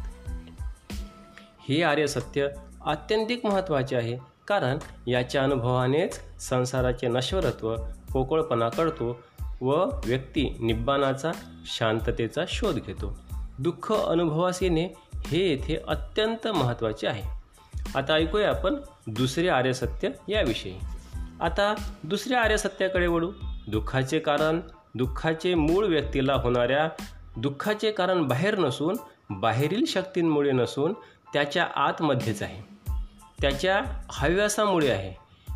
[1.70, 2.48] हे आर्य सत्य
[2.86, 4.18] आत्यंतिक महत्त्वाचे आहे.
[4.48, 7.76] कारण याच्या अनुभवानेच संसाराचे नश्वरत्व
[8.14, 9.20] पोकळपणा कळतो
[9.62, 9.70] व
[10.06, 11.32] व्यक्ती निब्बाणाचा
[11.66, 13.18] शांततेचा शोध घेतो.
[13.60, 14.90] दुःख अनुभवास येणे
[15.28, 17.24] हे येथे अत्यंत महत्त्वाचे आहे.
[17.96, 18.76] आता ऐकूया आपण
[19.08, 20.74] दुसरे आर्यसत्य याविषयी.
[21.42, 23.32] आता दुसऱ्या आर्यसत्याकडे वळू.
[23.68, 24.60] दुःखाचे कारण
[24.96, 26.90] दुःखाचे मूळ व्यक्तीला होणाऱ्या
[27.38, 28.96] दुःखाचे कारण बाहेर नसून
[29.30, 30.94] बाहेरील शक्तींमुळे नसून
[31.34, 32.78] त्याच्या आतमध्येच आहे.
[33.42, 35.14] त्याच्या हव्यासामुळे आहे.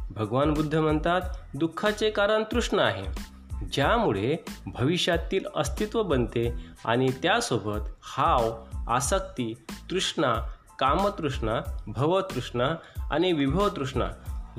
[0.10, 1.22] भगवान बुद्ध म्हणतात
[1.54, 3.32] दुःखाचे कारण तृष्ण आहे.
[3.72, 9.54] ज्यामुळे भविष्यातील अस्तित्व बनते आणि त्यासोबत हाव आसक्ती
[9.90, 10.34] तृष्णा
[10.80, 12.70] कामतृष्णा भवतृष्णा
[13.12, 14.06] आणि विभवतृष्णा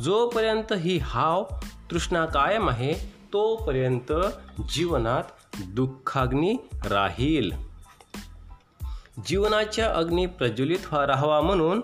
[0.01, 1.45] जोपर्यंत ही हाव
[1.91, 2.95] तृष्णा कायम आहे
[3.33, 4.13] तोपर्यंत
[4.71, 5.25] जीवनात
[5.65, 7.51] दुःखाग्नी राहील.
[9.27, 11.81] जीवनाच्या अग्नी प्रज्वलित राहावा म्हणून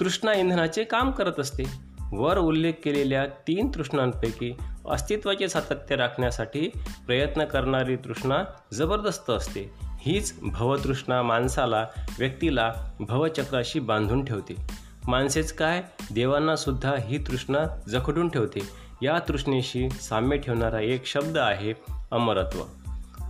[0.00, 1.64] तृष्णा इंधनाचे काम करत असते.
[2.12, 4.52] वर उल्लेख केलेल्या तीन तृष्णांपैकी
[4.88, 6.68] अस्तित्वाचे सातत्य राखण्यासाठी
[7.06, 9.74] प्रयत्न करणारी तृष्णा जबरदस्त असते.
[9.82, 11.86] हीच भवतृष्णा माणसाला
[12.18, 14.54] व्यक्तीला भवचक्राशी बांधून ठेवते.
[15.10, 15.82] माणसेच काय?
[16.12, 18.60] देवांना सुद्धा ही तृष्णा जखडून ठेवते.
[19.02, 21.74] या तृष्णेशी साम्य ठेवणारा एक शब्द आहे
[22.10, 22.58] अमरत्व.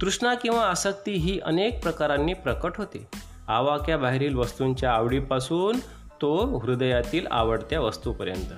[0.01, 3.09] तृष्णा किंवा आसक्ती ही अनेक प्रकारांनी प्रकट होते.
[3.49, 5.79] आवाक्या बाहेरील वस्तूंच्या आवडीपासून
[6.21, 8.53] तो हृदयातील आवडत्या वस्तूपर्यंत.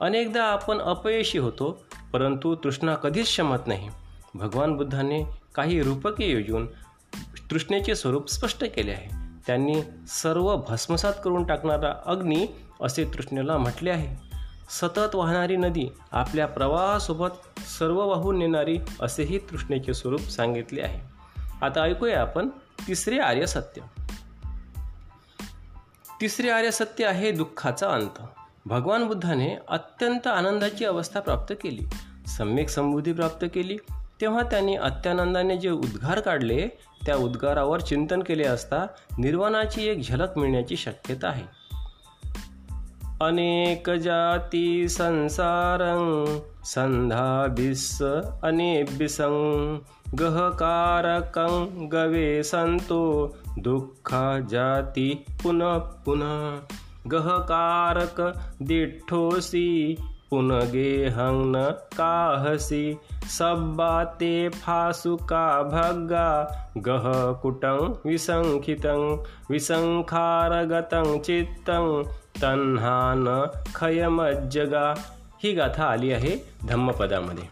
[0.00, 3.88] अनेकदा आपण अपयशी होतो परंतु तृष्णा कधीच क्षमत नाही.
[4.34, 5.22] भगवान बुद्धाने
[5.54, 6.66] काही रूपके योजून
[7.50, 9.26] तृष्णेचे स्वरूप स्पष्ट केले आहे.
[9.46, 9.74] त्यांनी
[10.08, 12.46] सर्व भस्मसात करून टाकणारा अग्नी
[12.80, 14.26] असे तृष्णेला म्हटले आहे.
[14.70, 21.00] सतत वाहणारी नदी आपल्या प्रवाहासोबत सर्व वाहून नेणारी असेही तृष्णेचे स्वरूप सांगितले आहे.
[21.62, 22.48] आता ऐकूया आपण
[22.88, 23.82] तिसरे आर्य सत्य.
[26.20, 28.22] तिसरे आर्य सत्य आहे दुःखाचा अंत.
[28.66, 31.86] भगवान बुद्धाने अत्यंत आनंदाची अवस्था प्राप्त केली.
[32.26, 33.76] सम्यक समृद्धी प्राप्त केली.
[34.20, 36.68] तेव्हा त्यांनी अत्यानंदाने जे उद्गार काढले
[37.06, 38.86] त्या उद्गारावर चिंतन केले असता
[39.18, 41.65] निर्वाणाची एक झलक मिळण्याची शक्यता आहे.
[43.22, 46.00] अनेक जाती संसारं
[46.64, 49.36] संधाभिस अनेबिसं
[50.14, 53.04] गहकारकं गवे संतो
[53.58, 54.12] दुःख
[54.50, 55.08] जाती
[55.42, 58.20] पुनः पुनः गहकारक
[58.62, 59.96] दिठोसी
[60.30, 61.64] पुनगेहं न
[61.96, 62.96] काहसी
[63.30, 66.28] सब्बाते फासुका भग्गा
[66.86, 67.04] गह
[67.42, 69.04] कुटं विसंखितं
[69.50, 72.02] विसंखारगतं चित्तं
[72.42, 73.44] तन्हान
[73.74, 74.94] खयमज्जगा
[75.44, 76.36] ही गाथा आली आहे
[76.68, 77.44] धम्मपदामध्ये.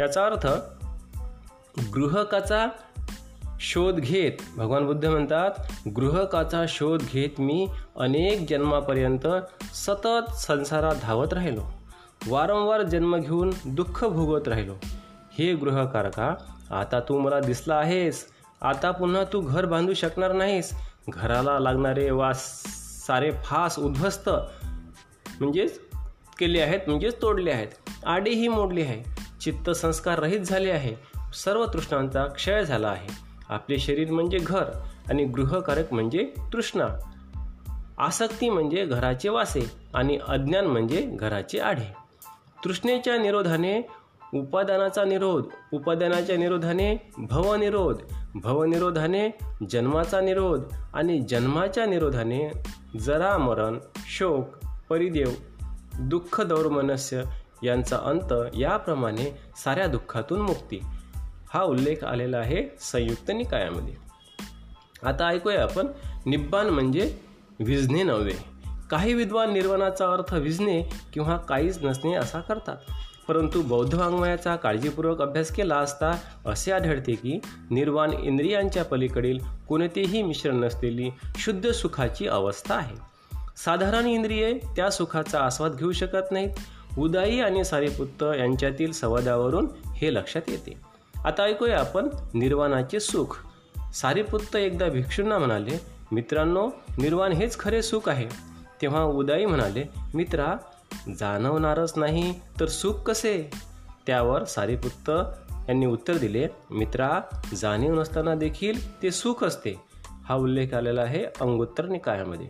[0.00, 0.46] याचा अर्थ
[1.94, 2.66] गृहकाचा
[3.60, 5.50] शोध घेत भगवान बुद्ध म्हणतात
[5.96, 9.26] गृहकाचा शोध घेत मी अनेक जन्मापर्यंत
[9.74, 11.60] सतत संसारात धावत राहिलो.
[12.28, 14.74] वारंवार जन्म घेऊन दुःख भोगत राहिलो.
[15.38, 16.34] हे गृहकारका
[16.70, 18.26] आता तू मला दिसला आहेस.
[18.62, 20.72] आता पुन्हा तू घर बांधू शकणार नाहीस.
[21.08, 22.62] घराला लागणारे वास
[23.06, 24.28] सारे फास उद्ध्वस्त
[25.40, 25.80] म्हणजेच
[26.38, 27.68] केले आहेत म्हणजेच तोडले आहेत.
[28.06, 29.02] आडीही मोडली आहे.
[29.40, 30.94] चित्त संस्कार रहित झाले आहे.
[31.34, 33.08] सर्व तृष्णांचा क्षय झाला आहे.
[33.48, 34.64] आपले शरीर म्हणजे घर
[35.10, 36.86] आणि गृहकारक म्हणजे तृष्णा.
[37.98, 41.94] आसक्ती म्हणजे घराचे वासे आणि अज्ञान म्हणजे घराचे आढे.
[42.64, 43.86] तृष्णेच्या निरोधाने
[44.34, 48.02] उपादानाचा निरोध उपादानाच्या निरोधाने भवनिरोध
[48.34, 49.30] भवनिरोधाने
[49.70, 50.62] जन्माचा निरोध
[50.94, 52.52] आणि जन्माच्या निरोधाने
[52.98, 54.48] जरा मरण शोक
[54.88, 55.28] परिदेव
[56.00, 57.22] दुःख दौर्मनस्य
[57.62, 60.80] यांचा अंत याप्रमाणे साऱ्या दुःखातून मुक्ती.
[61.48, 63.94] हा उल्लेख आलेला आहे संयुक्त निकायामध्ये.
[65.02, 65.86] आता ऐकूया आपण
[66.26, 67.18] निब्बान म्हणजे
[67.60, 68.56] विझणे नव्हे.
[68.90, 70.82] काही विद्वान निर्वाणाचा अर्थ विजणे
[71.12, 72.76] किंवा काहीच नसणे असा करतात.
[73.28, 80.56] परंतु बौद्ध वाङ्मयाचा काळजीपूर्वक अभ्यास केला असता असे आढळते की निर्वाण इंद्रियांच्या पलीकडील कोणतेही मिश्रण
[80.56, 82.96] नसलेली शुद्ध सुखाची अवस्था आहे.
[83.56, 86.50] साधारण इंद्रिये त्या सुखाचा आस्वाद घेऊ शकत नाहीत.
[86.98, 90.74] उदाई आणि सारीपुत्त यांच्यातील संवादावरून हे लक्षात येते.
[91.24, 93.46] आता ऐकूया आपण निर्वाणाचे सुख.
[93.94, 95.80] सारीपुत्त एकदा भिक्षूंना म्हणाले
[96.12, 98.26] मित्रांनो निर्वाण हेच खरे सुख आहे.
[98.82, 99.84] तेव्हा उदाई म्हणाले
[100.14, 100.56] मित्रा
[101.14, 103.50] जाणवणारच नाही तर सुख कसे?
[104.06, 105.10] त्यावर सारीपुत्त
[105.68, 107.20] यांनी उत्तर दिले मित्रा
[107.54, 109.74] जाणीव नसताना देखील ते सुख असते.
[110.24, 112.46] हा उल्लेख आलेला आहे अंगोत्तर निकायामध्ये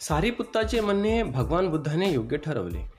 [0.00, 2.92] सारीपुत्ताचे म्हणणे भगवान बुद्धाने योग्य ठरवले.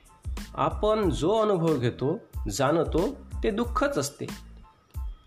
[0.54, 4.26] आपण जो अनुभव घेतो जाणतो ते दुःखच असते.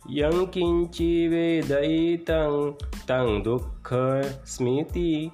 [0.10, 2.72] यंकिंची वेदयी तंग
[3.10, 3.96] तंग दुःख
[4.48, 5.30] स्मिती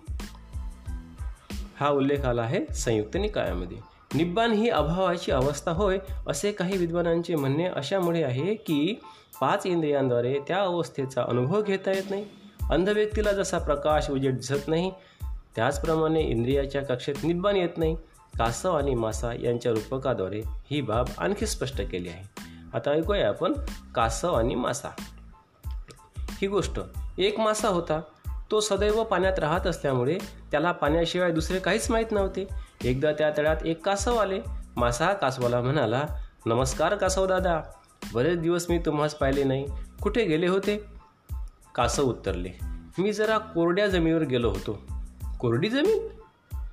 [1.79, 3.77] हा उल्लेख आला आहे संयुक्त निकायामध्ये
[4.15, 8.99] निब्बान ही अभावाची अवस्था होय असे काही विद्वानांचे म्हणणे अशामुळे आहे की
[9.41, 12.25] पाच इंद्रियांद्वारे त्या अवस्थेचा अनुभव घेता येत नाही.
[12.71, 14.91] अंध व्यक्तीला जसा प्रकाश उजेड दिसत नाही
[15.55, 17.95] त्याचप्रमाणे इंद्रियाच्या कक्षेत निब्बान येत नाही.
[18.39, 22.41] कासव आणि मासा यांच्या रूपकाद्वारे ही बाब आणखी स्पष्ट केली आहे.
[22.73, 23.53] आता ऐकूया आपण
[23.95, 24.89] कासव आणि मासा.
[26.17, 26.79] ही गोष्ट
[27.17, 28.01] एक मासा होता
[28.51, 30.17] तो सदैव पाण्यात राहत असल्यामुळे
[30.51, 32.47] त्याला पाण्याशिवाय दुसरे काहीच माहीत नव्हते.
[32.83, 34.39] एकदा त्या तळ्यात एक कासव आले.
[34.75, 36.05] मासा कासवाला म्हणाला
[36.45, 37.61] नमस्कार कासव दादा.
[38.13, 39.65] बरेच दिवस मी तुम्हास पाहिले नाही.
[40.01, 40.85] कुठे गेले होते?
[41.75, 42.51] कासव उत्तरले
[42.97, 44.81] मी जरा कोरड्या जमिनीवर गेलो होतो.
[45.39, 46.07] कोरडी जमीन?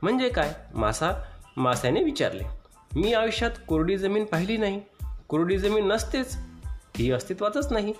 [0.02, 0.54] म्हणजे काय?
[0.74, 1.10] मासा
[1.56, 2.44] मास्याने विचारले
[2.96, 4.80] मी आयुष्यात कोरडी जमीन पाहिली नाही.
[5.28, 6.36] कोरडी जमीन नसतेच.
[6.96, 7.92] ही अस्तित्वातच नाही.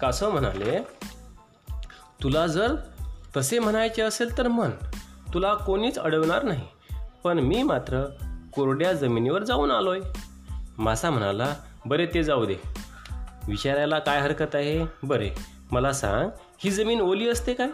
[0.00, 0.78] कासव म्हणाले
[2.22, 2.74] तुला जर
[3.38, 4.70] तसे म्हणायचे असेल तर म्हण.
[5.34, 6.68] तुला कोणीच अडवणार नाही.
[7.24, 8.04] पण मी मात्र
[8.54, 10.00] कोरड्या जमिनीवर जाऊन आलोय.
[10.78, 11.54] मासा म्हणाला
[11.86, 12.56] बरे ते जाऊ दे.
[13.48, 14.86] विचारायला काय हरकत आहे?
[15.02, 15.30] बरे
[15.70, 17.68] मला सांग ही जमीन ओली असते काय?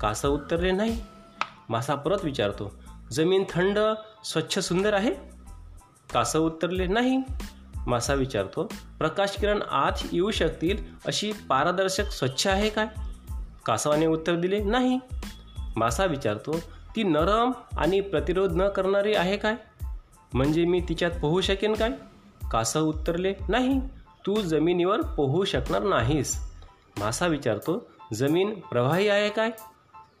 [0.00, 1.04] कासं उत्तरले नाही.
[1.68, 2.74] मासा परत विचारतो
[3.12, 3.78] जमीन थंड
[4.24, 5.14] स्वच्छ सुंदर आहे?
[6.12, 7.22] कासव उत्तरले नाही.
[7.86, 12.86] मासा विचारतो प्रकाश किरण आत येऊ शकतील अशी पारदर्शक स्वच्छ आहे काय?
[13.68, 14.98] कासवाने उत्तर दिले नाही.
[15.76, 16.60] मासा विचारतो
[16.96, 19.54] ती नरम आणि प्रतिरोध न करणारी आहे काय?
[20.34, 21.90] म्हणजे मी तिच्यात पोहू शकेन काय?
[22.50, 23.80] कासव उत्तरले नाही
[24.26, 26.52] तू जमिनीवर पोहू शकणार नाहीस.
[26.98, 29.50] मासा विचारतो जमीन प्रवाही आहे काय?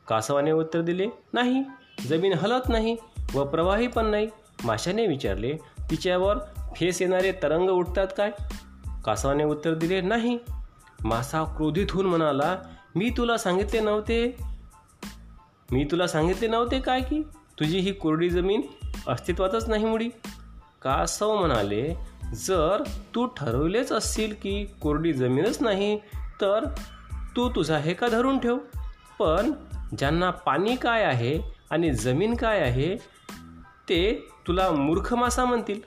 [0.08, 1.64] कासवाने उत्तर दिले नाही
[2.08, 2.96] जमीन हलत नाही
[3.34, 4.28] व प्रवाही पण नाही.
[4.64, 5.52] माशाने विचारले
[5.90, 6.38] तिच्यावर
[6.76, 8.30] फेस येणारे तरंग उठतात काय?
[9.04, 10.38] कासवाने उत्तर दिले नाही.
[11.04, 12.56] मासा क्रोधित होऊन म्हणाला
[12.98, 14.36] मी तुला सांगितले नव्हते?
[15.72, 17.22] मी तुला सांगितले नव्हते काय की?
[17.58, 18.60] तुझी ही कोरडी जमीन
[19.08, 20.08] अस्तित्वातच नाही मुडी.
[20.82, 21.96] कासव म्हणाले
[22.34, 22.82] जर
[23.14, 25.98] तू ठरवलेच असशील की कोरडी जमीनच नाही
[26.40, 26.64] तर
[27.36, 28.58] तू तुझा हे का धरून ठेव.
[29.18, 29.52] पण
[29.98, 32.96] ज्यांना पाणी काय आहे आणि जमीन काय आहे
[33.88, 35.80] ते तुला मूर्ख मासा म्हणतील.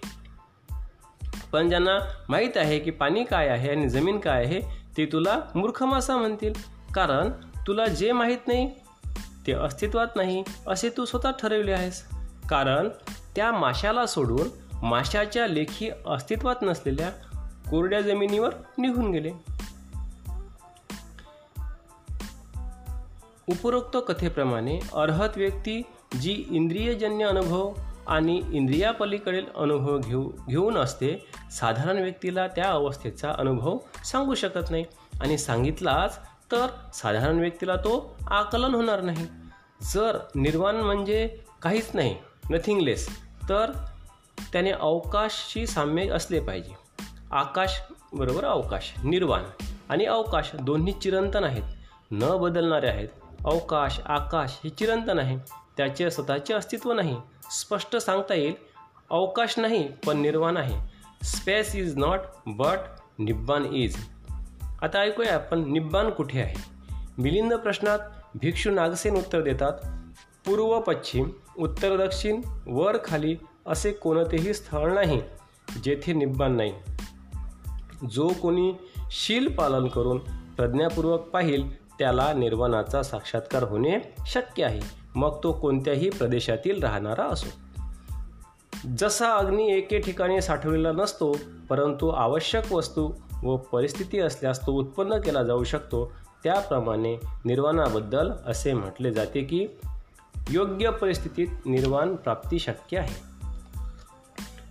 [1.52, 4.62] पण ज्यांना माहीत आहे की पाणी काय आहे आणि जमीन काय आहे
[4.98, 6.81] ते तुला मूर्ख मासा म्हणतील.
[6.96, 7.30] कारण
[7.68, 8.72] तुला जे माहीत नाही
[9.48, 12.04] ते अस्तित्वात नाही असे तू स्वतः ठरवले आहेस.
[12.50, 12.89] कारण
[13.36, 14.48] त्या माशाला सोडून
[14.84, 17.10] माशाच्या लेखी अस्तित्वात नसलेल्या
[17.70, 19.32] कोरड्या जमिनीवर निघून गेले.
[23.50, 25.82] उपरोक्त कथेप्रमाणे अर्हत व्यक्ती
[26.22, 27.74] जी इंद्रियजन्य अनुभव
[28.08, 34.86] आणि इंद्रियापलीकडील अनुभव घेऊ घेऊन असते साधारण व्यक्तीला त्या अवस्थेचा अनुभव सांगू शकत नाही.
[35.22, 36.20] आणि सांगितलाच
[36.52, 39.28] तर साधारण व्यक्तीला तो आकलन होणार नाही.
[39.93, 42.16] जर निर्वाण म्हणजे काहीच नाही
[42.49, 43.08] नथिंगलेस
[43.49, 43.72] तर
[44.54, 46.74] त्याने अवकाशशी साम्य असले पाहिजे.
[47.32, 47.82] आकाश
[48.14, 49.43] बरोबर अवकाश निर्वाण
[49.89, 51.64] आणि अवकाश दोन्ही चिरंतन आहेत.
[52.12, 53.08] न बदलणारे आहेत.
[53.45, 55.38] अवकाश आकाश हे चिरंतन आहे.
[55.78, 57.18] त्याचे स्वतःचे अस्तित्व नाही.
[57.52, 58.54] स्पष्ट सांगता येईल
[59.10, 60.78] अवकाश नाही पण निर्वाण आहे.
[61.26, 62.78] Space is not but
[63.20, 63.95] निब्बान is
[64.82, 66.56] आता ऐकूया आपण निब्बान कुठे आहे?
[67.18, 68.00] मिलिंद प्रश्नात
[68.36, 69.74] भिक्षू नागसेन उत्तर देतात
[70.46, 73.36] पूर्व पश्चिम उत्तर दक्षिण वर खाली
[73.68, 75.22] असे कोणतेही स्थळ नाही
[75.84, 76.74] जेथे निब्बान नाही.
[78.12, 78.74] जो कोणी
[79.12, 80.18] शील पालन करून
[80.58, 84.82] प्रज्ञापूर्वक पाहिल त्याला निर्वाणाचा साक्षात्कार होणे शक्य आहे.
[85.16, 87.48] मग तो कोणत्याही प्रदेशातील राहणारा असो.
[88.98, 91.38] जसा अग्नी एके ठिकाणी साठवलेला नसतो
[91.70, 93.12] परंतु आवश्यक वस्तू
[93.44, 96.12] व परिस्थिती असल्यास तो उत्पन्न केला जाऊ शकतो.
[96.44, 99.68] त्याप्रमाणे निर्वाणाबद्दल असे म्हटले जाते की
[100.50, 103.32] योग्य परिस्थितीत निर्वाण प्राप्ती शक्य आहे.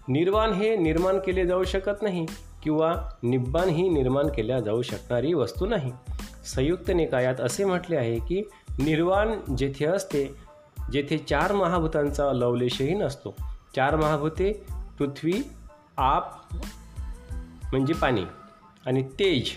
[0.09, 2.27] निर्वाण हे निर्माण केले जाऊ शकत नाही
[2.63, 5.93] किंवा निब्बाण ही निर्माण केल्या जाऊ शकणारी वस्तू नाही.
[6.55, 10.35] संयुक्त निकायात असे म्हटले आहे की निर्वाण जेथे असते
[10.93, 13.35] जेथे चार महाभूतांचा लवलेशही नसतो.
[13.77, 14.53] चार महाभूते
[14.99, 15.33] पृथ्वी
[15.97, 16.33] आप
[17.73, 18.25] म्हणजे पाणी.
[18.87, 19.51] आणि तेज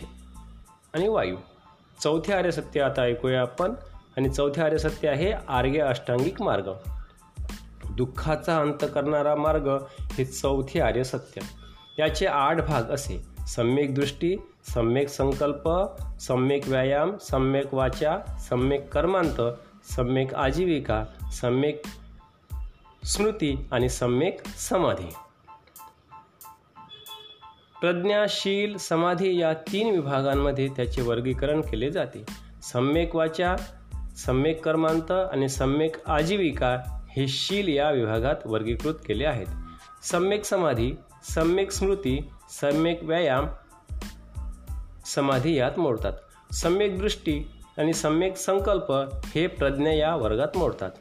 [0.94, 1.36] आणि वायू.
[2.04, 3.74] चौथे आर्यसत्य आता ऐकूया आपण.
[4.18, 6.70] आणि चौथे आर्यसत्य आहे आर्य अष्टांगिक मार्ग.
[7.92, 9.70] दुःखाचा अंत करणारा मार्ग
[10.02, 11.42] हे चौथे आर्यसत्य
[12.00, 13.34] याचे आठ भाग असे.
[13.48, 14.36] सम्यक दृष्टी
[14.74, 15.70] सम्यक संकल्प
[16.22, 19.42] सम्यक व्यायाम सम्यक वाचा सम्यक कर्मांत
[19.96, 21.82] सम्यक आजीविका सम्यक
[23.06, 25.14] स्मृती आणि सम्यक समाधी.
[27.84, 32.26] प्रज्ञाशील समाधी या तीन विभागांमध्ये त्याचे वर्गीकरण केले जाते.
[32.64, 33.56] सम्यक वाचा
[34.18, 36.80] सम्यक कर्मांत आणि सम्यक आजीविका
[37.10, 39.46] हे शील या विभागात वर्गीकृत केले आहेत.
[40.04, 42.30] सम्यक समाधी सम्यक स्मृती
[42.62, 43.46] सम्यक व्यायाम
[45.06, 46.14] समाधी यात मोडतात.
[46.54, 48.92] सम्यक दृष्टी आणि सम्यक संकल्प
[49.36, 50.92] हे प्रज्ञा या वर्गात मोडतात.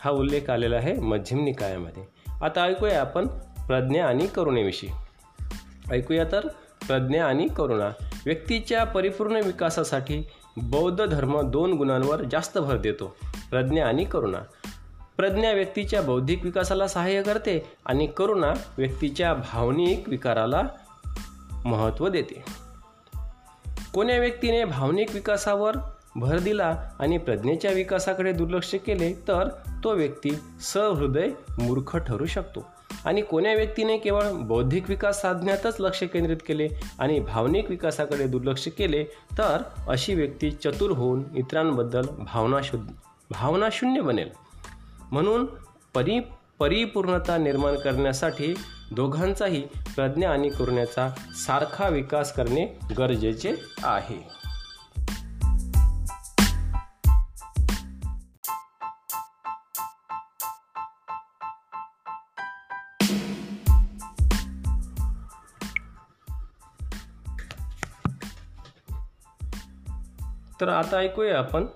[0.00, 2.02] हा उल्लेख आलेला आहे मध्यम निकायामध्ये.
[2.42, 3.26] आता ऐकूया आपण
[3.68, 4.90] प्रज्ञा आणि करुणेविषयी.
[5.90, 6.40] ऐकूया तर
[6.88, 7.88] प्रज्ञा आणि करुणा.
[8.26, 10.22] व्यक्तीच्या परिपूर्ण विकासासाठी
[10.56, 13.16] बौद्ध धर्म दोन गुणांवर जास्त भर देतो
[13.50, 14.38] प्रज्ञा आणि करुणा.
[15.16, 20.62] प्रज्ञा व्यक्तीच्या बौद्धिक विकासाला सहाय्य करते आणि करुणा व्यक्तीच्या भावनिक विकाराला
[21.64, 22.44] महत्त्व देते.
[23.94, 25.76] कोण्या व्यक्तीने भावनिक विकासावर
[26.16, 29.48] भर दिला आणि प्रज्ञेच्या विकासाकडे दुर्लक्ष केले तर
[29.84, 30.30] तो व्यक्ती
[30.60, 31.28] सहृदय
[31.58, 32.66] मूर्ख ठरू शकतो.
[33.04, 36.68] आणि कोण्या व्यक्तीने केवळ बौद्धिक विकास साधण्यातच लक्ष केंद्रित केले
[36.98, 39.04] आणि भावनिक विकासाकडे दुर्लक्ष केले
[39.38, 42.76] तर अशी व्यक्ती चतुर होऊन इतरांबद्दल भावना शु
[43.30, 44.28] भावनाशून्य बनेल.
[45.12, 45.46] म्हणून
[45.94, 46.20] परि
[46.58, 48.54] परिपूर्णता निर्माण करण्यासाठी
[48.92, 49.60] दोघांचाही
[49.96, 51.08] प्रज्ञा आणि करुण्याचा
[51.46, 54.37] सारखा विकास करणे गरजेचे आहे.
[70.60, 71.66] तर आता ऐकूया आपण.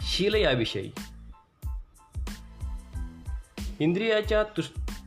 [0.00, 0.90] शील याविषयी
[3.78, 4.64] इंद्रियाच्या तुष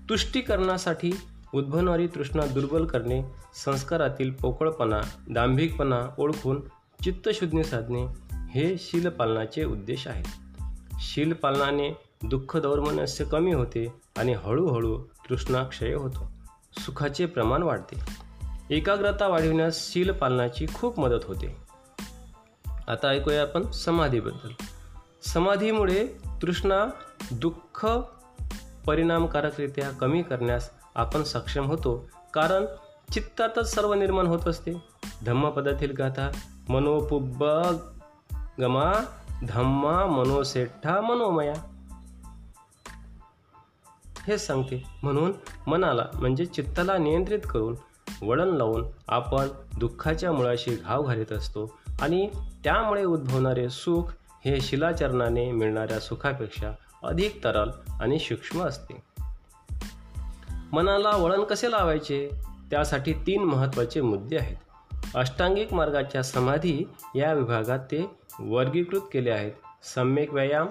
[0.09, 1.11] तुष्टीकरणासाठी
[1.53, 6.61] उद्भवणारी तृष्णा दुर्बल करणे संस्कारातील पोकळपणा दांभिकपणा ओळखून
[7.03, 8.05] चित्तशुद्धी साधणे
[8.49, 10.23] हे शीलपालनाचे उद्देश आहे.
[10.99, 16.31] शीलपालनाने दुःख दौर्मनस्य कमी होते आणि हळूहळू तृष्णाक्षय होतो.
[16.85, 17.99] सुखाचे प्रमाण वाढते.
[18.75, 21.57] एकाग्रता वाढविण्यास शील पालनाची खूप मदत होते.
[22.87, 24.49] आता ऐकूया आपण समाधीबद्दल.
[25.21, 26.07] समाधीमुळे
[26.41, 26.85] तृष्णा
[27.31, 27.87] दुःख
[28.85, 32.09] परिणामकारकरित्या कमी करण्यास आपण सक्षम होतो.
[32.33, 32.65] कारण
[33.13, 34.73] चित्तातच सर्व निर्माण होत असते.
[35.25, 36.31] धम्मपदातील गाथा
[36.69, 37.43] मनोपुब्ब
[38.61, 38.93] गमा
[39.47, 41.53] धम्मा मनोसेठा मनोमया
[44.27, 44.83] हे सांगते.
[45.03, 45.31] म्हणून
[45.67, 47.75] मनाला म्हणजे चित्ताला नियंत्रित करून
[48.21, 49.47] वळण लावून आपण
[49.79, 52.29] दुःखाच्या मुळाशी घाव घालीत असतो आणि
[52.63, 54.03] त्यामुळे उद्भवणारे सुख
[54.45, 56.71] हे शिलाचरणाने मिळणाऱ्या सुखापेक्षा
[57.03, 57.69] अधिक तरल
[58.01, 59.03] आणि सूक्ष्म असते.
[60.71, 62.29] मनाला वळण कसे लावायचे?
[62.71, 64.57] त्यासाठी तीन महत्त्वाचे मुद्दे आहेत.
[65.15, 66.83] अष्टांगिक मार्गाच्या समाधी
[67.15, 68.09] या विभागात ते
[68.39, 69.51] वर्गीकृत केले आहेत.
[69.95, 70.67] सम्यक व्यायाम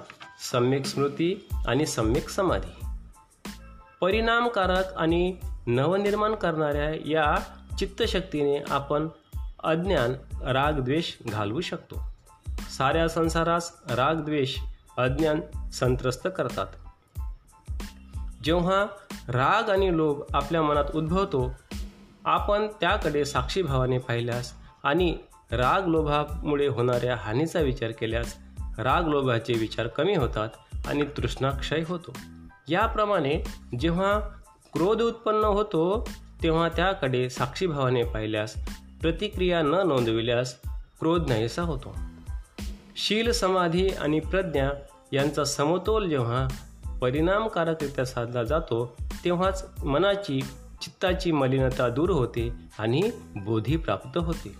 [0.52, 2.79] सम्यक स्मृती आणि सम्यक समाधी.
[4.00, 5.36] परिणामकारक आणि
[5.66, 7.36] नवनिर्माण करणाऱ्या या
[7.78, 9.08] चित्तशक्तीने आपण
[9.64, 12.02] अज्ञान रागद्वेष घालवू शकतो.
[12.48, 14.56] साऱ्या संसारास रागद्वेष
[14.98, 16.66] अज्ञान संत्रस्त करतात.
[18.44, 18.86] जेव्हा
[19.28, 21.54] राग आणि लोभ आपल्या मनात उद्भवतो
[22.24, 25.18] आपण त्याकडे साक्षीभावाने पाहिल्यास आणि
[25.52, 28.36] राग लोभामुळे होणाऱ्या हानीचा विचार केल्यास
[28.78, 30.48] राग लोभाचे विचार कमी होतात
[30.86, 32.16] आणि तृष्णाक्षय होतो.
[32.70, 33.44] याप्रमाणे
[33.80, 34.20] जेव्हा
[34.72, 36.08] क्रोध उत्पन्न होतो
[36.42, 38.54] तेव्हा त्याकडे साक्षीभावाने पाहिल्यास
[39.00, 40.56] प्रतिक्रिया न नोंदविल्यास
[41.00, 41.96] क्रोध नाहीसा होतो.
[42.96, 44.70] शील समाधी आणि प्रज्ञा
[45.12, 46.48] यांचा समतोल जेव्हा
[47.00, 50.40] परिणामकारकरित्या साधला जातो तेव्हाच मनाची
[50.82, 54.54] चित्ताची मलिनता दूर होते आणि बोधी प्राप्त होते.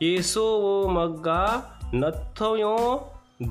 [0.00, 1.60] येसो वो मग्गा
[1.92, 3.00] नथयो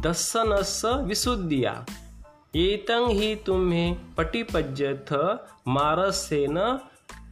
[0.03, 1.73] दस्सनस विसुद्धिया।
[2.55, 5.13] येतं ही तुम्हे पटिपज्यथ
[5.67, 6.57] मारसेन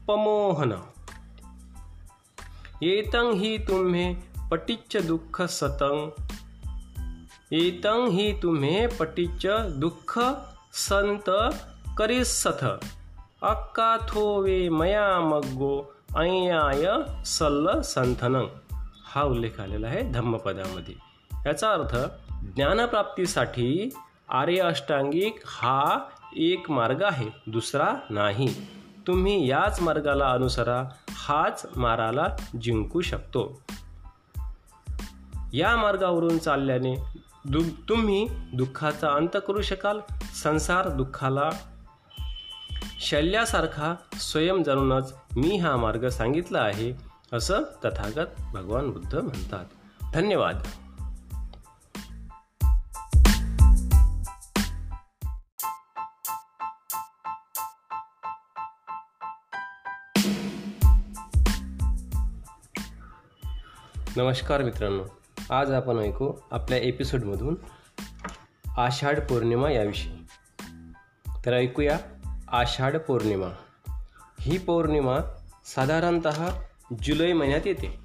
[0.08, 0.72] पमोहन।
[2.84, 4.16] एतं ही तुम्हे
[4.52, 6.10] पटिच्च दुःख सतं
[7.52, 9.48] एतं ही तुम्हे पटिच्च
[9.78, 10.20] दुःख
[10.74, 11.30] संत
[11.98, 12.64] करिसथ।
[13.42, 16.86] अक्का थोवे मया मग्गो अय्याय
[17.26, 18.48] सल्ल संथन
[19.06, 20.96] हा उल्लेख आलेला आहे धम्मपदामध्ये.
[21.46, 21.96] याचा अर्थ
[22.56, 23.90] ज्ञानप्राप्तीसाठी
[24.32, 26.00] आर्य अष्टांगिक हा
[26.36, 28.48] एक मार्ग आहे दुसरा नाही.
[29.08, 32.28] तुम्ही याच मार्गाला अनुसरा हाच माराला
[32.62, 33.62] जिंकू शकतो.
[35.54, 36.96] या मार्गावरून चालल्याने
[37.46, 40.00] दु तुम्ही दुःखाचा अंत करू शकाल.
[40.44, 41.50] संसार दुःखाला
[43.00, 46.94] शल्यासारखा स्वयं जाणूनच मी हा मार्ग सांगितला आहे
[47.34, 49.66] असं तथागत भगवान बुद्ध म्हणतात.
[50.14, 50.64] धन्यवाद.
[64.18, 65.04] नमस्कार मित्रांनो
[65.54, 67.56] आज आपण ऐकू आपल्या एपिसोडमधून
[68.78, 70.12] आषाढ पौर्णिमा याविषयी.
[71.46, 71.98] तर ऐकूया
[72.48, 73.46] आषाढ पौर्णिमा.
[74.42, 75.18] ही पौर्णिमा
[75.66, 76.28] साधारणत
[77.04, 78.00] जुलै महिन्यात येते.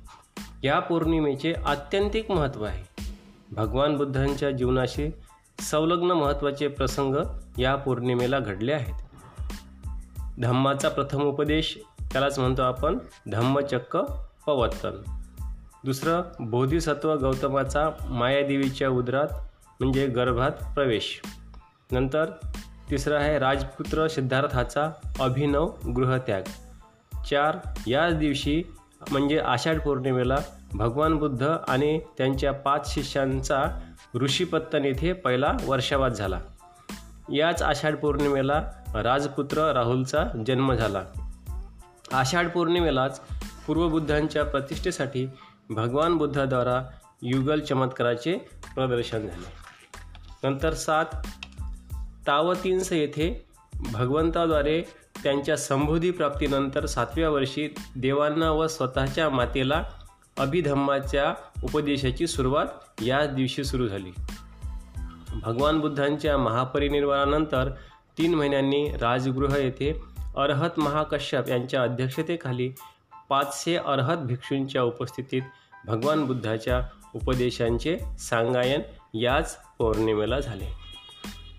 [0.65, 2.85] या पौर्णिमेचे आत्यंतिक महत्त्व आहे.
[3.51, 5.11] भगवान बुद्धांच्या जीवनाशी
[5.61, 7.17] संलग्न महत्त्वाचे प्रसंग
[7.59, 8.95] या पौर्णिमेला घडले आहेत.
[10.41, 11.79] धम्माचा प्रथम उपदेश
[12.13, 12.99] त्यालाच म्हणतो आपण
[13.31, 13.99] धम्मचक्क
[14.47, 15.16] पवत्तन
[15.87, 19.27] दुसरं बोधिसत्व गौतमाचा मायादेवीच्या उदरात
[19.81, 21.21] म्हणजे गर्भात प्रवेश.
[21.93, 22.25] नंतर
[22.91, 26.43] तिसरं आहे राजपुत्र सिद्धार्थाचा अभिनव गृहत्याग.
[27.31, 28.63] चार याच दिवशी
[29.11, 30.37] म्हणजे आषाढ पौर्णिमेला
[30.75, 33.65] भगवान बुद्ध आणि त्यांच्या पाच शिष्यांचा
[34.15, 36.41] ऋषीपत्तन येथे पहिला वर्षावाद झाला.
[37.33, 41.03] याच आषाढ पौर्णिमेला राजपुत्र राहुलचा जन्म झाला.
[42.13, 43.21] आषाढ पौर्णिमेलाच
[43.67, 45.27] पूर्वबुद्धांच्या प्रतिष्ठेसाठी
[45.71, 46.83] भगवान बुद्धाद्वारा
[47.23, 48.37] युगल चमत्काराचे
[48.75, 49.67] प्रदर्शन झाले.
[50.45, 51.05] नंतर सात
[52.27, 53.47] तावतींस येथे
[53.93, 54.83] भगवंताद्वारे
[55.23, 59.85] त्यांच्या संबोधी प्राप्तीनंतर सातव्या वर्षी देवांना व स्वतःच्या मातेला
[60.39, 62.67] अभिधम्माच्या उपदेशाची सुरुवात
[63.03, 64.11] याच दिवशी सुरू झाली.
[65.43, 67.71] भगवान बुद्धांच्या महापरिनिर्वाणानंतर
[68.19, 70.03] तीन महिन्यांनी राजगृह येथे
[70.37, 72.73] अर्हत महाकश्यप यांच्या अध्यक्षतेखाली
[73.29, 75.43] पाचशे अर्हत भिक्षूंच्या उपस्थितीत
[75.87, 78.81] भगवान बुद्धाच्या उपदेशांचे सांगायन
[79.15, 80.87] याच पौर्णिमेला झाले.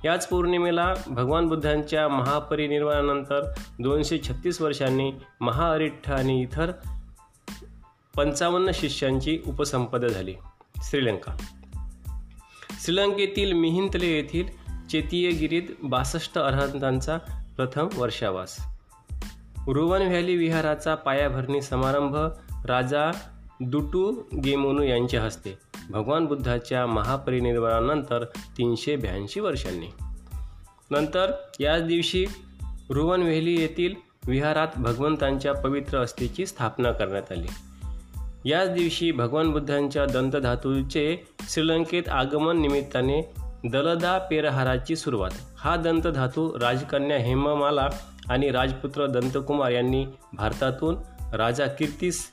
[0.05, 5.11] याच पौर्णिमेला भगवान बुद्धांच्या महापरिनिर्वाणानंतर दोनशे छत्तीस वर्षांनी
[5.41, 6.71] महाअरिठ्ठ आणि इतर
[8.15, 10.35] पंचावन्न शिष्यांची उपसंपदा झाली.
[10.77, 11.37] श्रीलंका.
[12.83, 14.47] श्रीलंकेतील मिहिंतले येथील
[14.87, 17.17] चेतीयगिरीत बासष्ट अर्हंतांचा
[17.55, 18.76] प्रथम वर्षावास.
[19.73, 22.17] रुवन व्हॅली विहाराचा पायाभरणी समारंभ
[22.65, 23.11] राजा
[23.59, 24.11] दुटू
[24.43, 25.57] गेमोनू यांच्या हस्ते.
[25.89, 28.23] भगवान बुद्धाच्या महापरिनिर्वाणानंतर
[28.57, 29.87] तीनशे ब्याऐंशी वर्षांनी.
[30.91, 32.25] नंतर याच दिवशी
[32.89, 33.95] रुवन व्हॅली येथील
[34.27, 37.47] विहारात भगवंतांच्या पवित्र अस्थीची स्थापना करण्यात आली.
[38.49, 43.21] याच दिवशी भगवान बुद्धांच्या दंतधातूचे श्रीलंकेत आगमन निमित्ताने
[43.69, 45.31] दलदा पेरहाराची सुरुवात.
[45.57, 47.87] हा दंतधातू राजकन्या हेममाला
[48.29, 50.97] आणि राजपुत्र दंतकुमार यांनी भारतातून
[51.33, 52.31] राजा कीर्तीस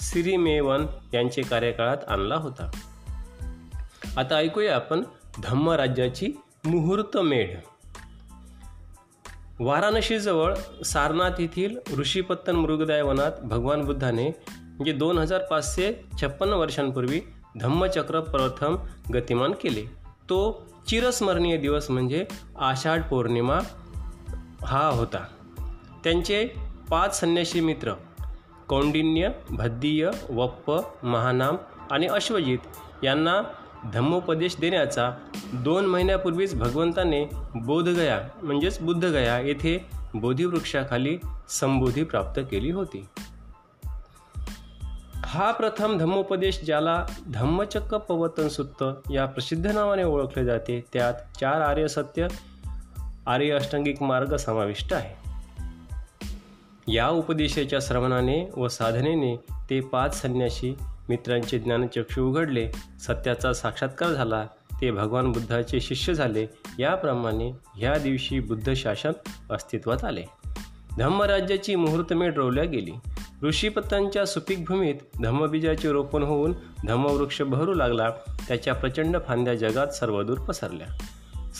[0.00, 2.70] सिरीमेवन यांचे कार्यकाळात आणला होता.
[4.16, 5.02] आता ऐकूया आपण
[5.42, 6.32] धम्म राज्याची
[6.64, 7.56] मुहूर्त मेढ.
[9.60, 10.54] वाराणसीजवळ
[10.84, 17.20] सारनाथ येथील ऋषीपत्तन मृगदाय वनात भगवान बुद्धाने म्हणजे दोन हजार पाचशे छप्पन्न वर्षांपूर्वी
[17.60, 18.76] धम्मचक्र प्रथम
[19.14, 19.82] गतिमान केले.
[20.28, 22.24] तो चिरस्मरणीय दिवस म्हणजे
[22.58, 23.58] आषाढ पौर्णिमा
[24.66, 25.18] हा होता.
[26.04, 26.48] त्यांचे
[26.90, 27.92] पाच संन्यासी मित्र
[28.68, 31.56] कौंडिन्य भद्दीय वप्प महानाम
[31.90, 32.58] आणि अश्वजित
[33.04, 33.42] यांना
[33.92, 35.10] धम्मोपदेश देण्याचा
[35.52, 43.06] दोन महिन्यापूर्वीच भगवंताने बोधगया म्हणजेच बुद्धगया येथे बोधिवृक्षाखाली संबोधी प्राप्त केली होती.
[45.24, 51.88] हा प्रथम धम्मोपदेश ज्याला धम्मचक्क पवतन सुत्त या प्रसिद्ध नावाने ओळखले जाते त्यात चार आर्य
[51.88, 52.26] सत्य
[53.26, 55.26] आर्य अष्टांगिक मार्ग समाविष्ट आहे.
[56.92, 59.36] या उपदेशाच्या श्रवणाने व साधनेने
[59.70, 60.76] ते पाच संन्याशी
[61.08, 64.46] मित्रांचे ज्ञानचक्षु उघडले सत्याचा साक्षात्कार झाला
[64.80, 66.46] ते भगवान बुद्धाचे शिष्य झाले
[66.78, 69.12] याप्रमाणे ह्या दिवशी बुद्ध शासन
[69.50, 70.24] अस्तित्वात आले.
[70.98, 72.92] धम्मराज्याची मुहूर्तमेढ रोवल्या गेली.
[73.42, 76.52] ऋषीपत्तांच्या सुपीक भूमीत धम्मबीजाचे रोपण होऊन
[76.86, 78.10] धम्मवृक्ष बहरू लागला
[78.48, 80.86] त्याच्या प्रचंड फांद्या जगात सर्वदूर पसरल्या.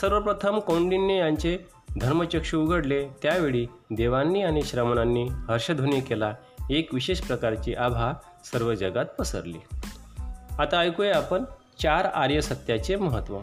[0.01, 1.59] सर्वप्रथम कौंडिन्य यांचे
[2.01, 3.09] धर्मचक्षु उघडले.
[3.22, 6.34] त्यावेळी देवांनी आणि श्रमणांनी हर्षध्वनी केला.
[6.70, 8.12] एक विशेष प्रकारची आभा
[8.44, 9.59] सर्व जगात पसरली.
[10.59, 11.44] आता ऐकूया आपण
[11.82, 13.38] चार आर्य सत्याचे महत्त्व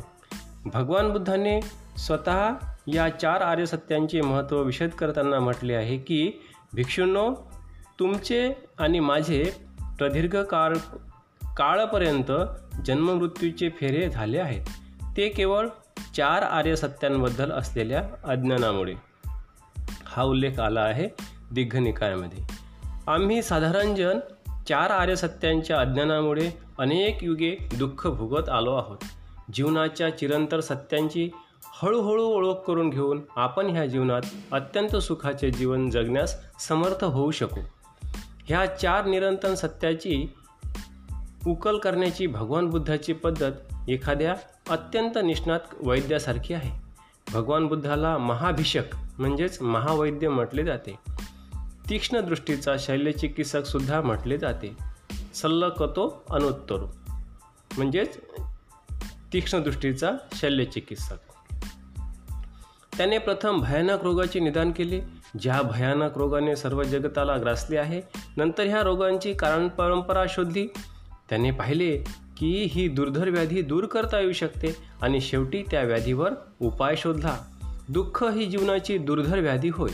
[0.66, 1.62] भगवान बुद्धाने
[1.98, 2.50] स्वतः
[2.88, 6.32] या चार आर्य सत्यांचे महत्त्व विशद करताना म्हटले आहे की
[6.74, 7.34] भिक्षूंनो
[8.00, 9.54] तुमचे आणि माझे
[9.98, 10.78] प्रदीर्घ काळ
[11.58, 12.32] काळपर्यंत
[12.86, 14.66] जन्ममृत्यूचे फेरे झाले आहेत.
[15.18, 15.68] ते केवळ
[16.16, 18.94] चार आर्य सत्यांबद्दल असलेल्या अज्ञानामुळे
[20.06, 21.10] हा उल्लेख आला आहे
[21.52, 22.40] दिग्घनिकायामध्ये
[23.08, 24.20] आम्ही साधारण जन
[24.68, 28.98] चार आर्य सत्यांच्या अज्ञानामुळे अनेक युगे दुःख भोगत आलो आहोत.
[29.54, 31.30] जीवनाच्या चिरंतर सत्यांची
[31.64, 34.22] हळूहळू ओळख करून घेऊन आपण ह्या जीवनात
[34.52, 37.62] अत्यंत सुखाचे जीवन जगण्यास समर्थ होऊ शकू.
[38.46, 40.34] ह्या चार निरंतर सत्याची
[41.48, 43.52] उकल करण्याची भगवान बुद्धाची पद्धत
[43.90, 44.36] एखाद्या
[44.70, 46.72] अत्यंत निष्णात वैद्यासारखी आहे.
[47.34, 50.96] भगवान बुद्धाला महाभिषक म्हणजेच महावैद्य म्हटले जाते.
[51.90, 54.78] तीक्ष्ण दृष्टीचा शल्यचिकित्सक सुद्धा म्हटले जाते.
[55.34, 56.88] सल्लकतो अनुत्तरो
[57.78, 58.18] म्हणजेच
[59.34, 61.18] तीक्ष्ण दृष्टीचा शल्यचिकित्सक.
[62.98, 65.02] त्याने प्रथम भयानक रोगाचे निदान केले.
[65.40, 68.02] ज्या भयानक रोगाने सर्व जगताला ग्रासले आहे
[68.38, 70.68] नंतर ह्या रोगांची कारण परंपरा शोधली.
[71.30, 72.04] त्याने पाहिले
[72.38, 76.32] की ही दुर्धर व्याधी दूर करता येऊ शकते आणि शेवटी त्या व्याधीवर
[76.62, 77.38] उपाय शोधला
[77.90, 79.92] दुःख ही जीवनाची दुर्धर व्याधी होय.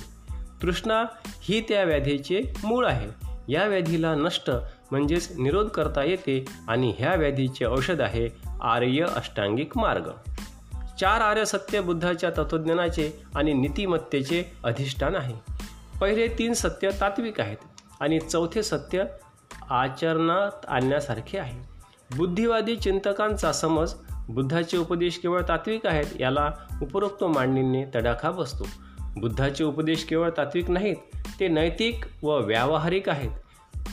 [0.61, 1.03] तृष्णा
[1.41, 3.29] ही त्या व्याधीचे मूळ आहे.
[3.47, 4.51] या व्याधीला नष्ट
[4.91, 8.29] म्हणजेच निरोध करता येते आणि ह्या व्याधीचे औषध आहे
[8.61, 10.09] आर्य अष्टांगिक मार्ग.
[10.99, 15.33] चार आर्य सत्य बुद्धाच्या तत्वज्ञानाचे आणि नीतिमत्तेचे अधिष्ठान आहे.
[16.01, 17.57] पहिले तीन सत्य तात्विक आहेत
[17.99, 19.03] आणि चौथे सत्य
[19.69, 21.78] आचरणात आणण्यासारखे आहे.
[22.17, 23.93] बुद्धिवादी चिंतकांचा समज
[24.29, 26.51] बुद्धाचे उपदेश केवळ तात्विक आहेत याला
[26.81, 28.67] उपरोक्त मांडणीने तडाखा बसतो.
[29.17, 30.95] बुद्धाचे उपदेश केवळ तात्विक नाहीत
[31.39, 33.29] ते नैतिक व व्यावहारिक आहेत.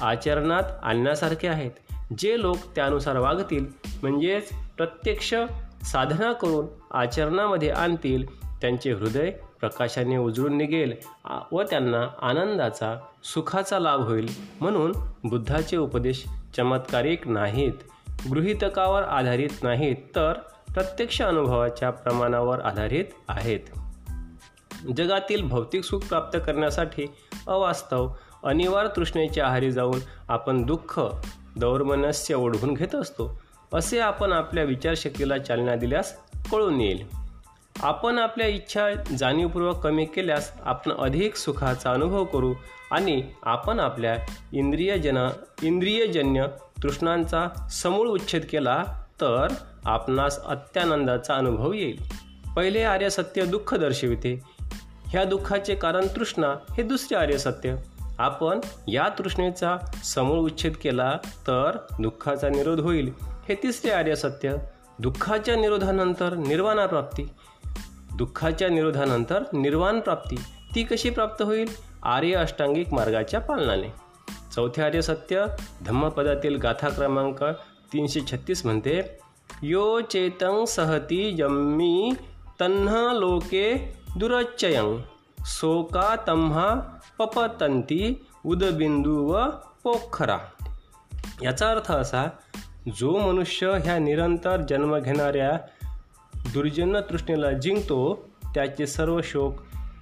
[0.02, 1.70] आचरणात आणण्यासारखे आहेत.
[2.18, 3.66] जे लोक त्यानुसार वागतील
[4.02, 5.34] म्हणजेच प्रत्यक्ष
[5.84, 10.92] साधना करून आचरणामध्ये आणतील त्यांचे हृदय प्रकाशाने उजळून निघेल
[11.52, 14.28] व त्यांना आनंदाचा सुखाचा लाभ होईल.
[14.60, 14.92] म्हणून
[15.24, 16.24] बुद्धाचे उपदेश
[16.56, 17.72] चमत्कारिक नाहीत.
[18.30, 20.32] गृहितकावर आधारित नाहीत तर
[20.74, 23.60] प्रत्यक्ष अनुभवाच्या प्रमाणावर आधारित आहेत.
[24.96, 27.06] जगातील भौतिक सुख प्राप्त करण्यासाठी
[27.48, 28.08] अवास्तव
[28.44, 29.98] अनिवार्य तृष्णेच्या आहारी जाऊन
[30.28, 31.00] आपण दुःख
[31.56, 33.40] दौर्मनस्य ओढवून घेत असतो
[33.74, 36.16] असे आपण आपल्या विचारशक्तीला चालना दिल्यास
[36.52, 37.06] कळून येईल.
[37.82, 42.54] आपण आपल्या इच्छा जाणीवपूर्वक कमी केल्यास आपण अधिक सुखाचा अनुभव करू
[42.90, 44.16] आणि आपण आपल्या
[44.52, 45.28] इंद्रियजन
[45.62, 46.46] इंद्रियजन्य
[46.82, 48.84] तृष्णांचा समूळ उच्छेद केला
[49.20, 49.46] तर
[49.84, 52.02] आपणास अत्यानंदाचा अनुभव येईल.
[52.56, 54.40] पहिले आर्य सत्य दुःख दर्शविते.
[55.06, 57.76] ह्या दुःखाचे कारण तृष्णा हे दुसरे आर्य सत्य.
[58.18, 63.12] आपण या तृष्णेचा समूळ उच्छेद केला तर दुःखाचा निरोध होईल.
[63.48, 64.56] हे तिसरे आर्य सत्य.
[64.98, 67.28] दुःखाच्या निरोधानंतर निर्वाणाप्राप्ती
[68.14, 70.36] दुःखाच्या निरोधानंतर निर्वाण प्राप्ती.
[70.74, 71.68] ती कशी प्राप्त होईल?
[72.02, 74.05] आर्य अष्टांगिक मार्गाच्या पालनाने.
[74.54, 75.46] चौथे आर्य सत्य
[75.86, 77.44] धम्मपदातील गाथा क्रमांक
[77.92, 79.00] तीनशे छत्तीस म्हणते
[79.62, 82.12] यो चेतं सहती जम्मी
[82.60, 84.96] तन्हा लोके दुरच्चयं
[85.46, 89.44] सोका तम्हा पपतंती उदबिंदू व
[89.82, 90.38] पोखरा.
[91.42, 92.24] याचा अर्थ असा
[92.96, 95.52] जो मनुष्य ह्या निरंतर जन्म घेणाऱ्या
[96.54, 99.54] दुर्जन्य तृष्णेला जिंकतो त्याचे सर्व शोक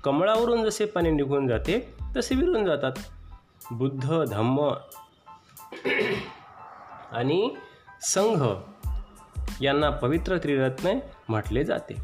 [0.05, 2.93] कमळावरून जसे पाणी निघून जाते तसे विरून जातात.
[3.73, 4.71] बुद्ध धम्म
[7.13, 7.57] आणि
[8.01, 8.47] संघ
[9.61, 10.99] यांना पवित्र त्रिरत्न
[11.29, 11.95] म्हटले जाते.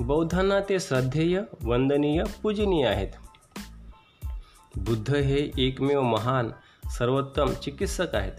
[0.00, 3.08] बौद्धांना ते श्रद्धेय वंदनीय पूजनीय आहेत.
[4.76, 6.50] बुद्ध हे एकमेव महान
[6.98, 8.32] सर्वोत्तम चिकित्सक आहेत.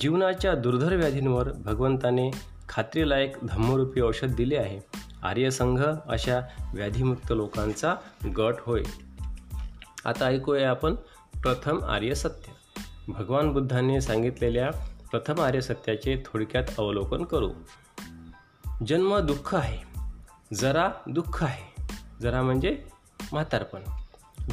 [0.00, 2.30] जीवनाच्या दुर्धर व्याधींवर भगवंताने
[2.68, 4.78] खात्रीलायक धम्मरूपी औषध दिले आहे.
[5.22, 6.40] आर्यसंघ अशा
[6.74, 7.94] व्याधीमुक्त लोकांचा
[8.36, 8.82] गट होय.
[10.04, 10.94] आता ऐकूया आपण
[11.44, 12.52] प्रथम आर्यसत्य.
[13.08, 14.70] भगवान बुद्धांनी सांगितलेल्या
[15.10, 17.50] प्रथम आर्यसत्याचे थोडक्यात अवलोकन करू.
[18.86, 20.00] जन्म दुःख आहे.
[20.54, 21.82] जरा दुःख आहे.
[22.22, 22.82] जरा म्हणजे
[23.32, 23.80] म्हातारपण.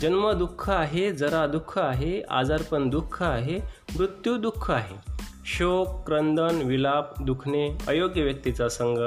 [0.01, 3.59] जन्म दुःख आहे जरा दुःख आहे आजारपण दुःख आहे
[3.99, 5.13] मृत्यू दुःख आहे.
[5.45, 8.97] शोक क्रंदन विलाप दुखणे अयोग्य व्यक्तीचा संग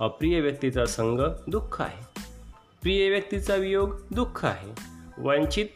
[0.00, 2.20] अप्रिय व्यक्तीचा संग दुःख आहे.
[2.82, 4.72] प्रिय व्यक्तीचा वियोग दुःख आहे.
[5.18, 5.66] वंचित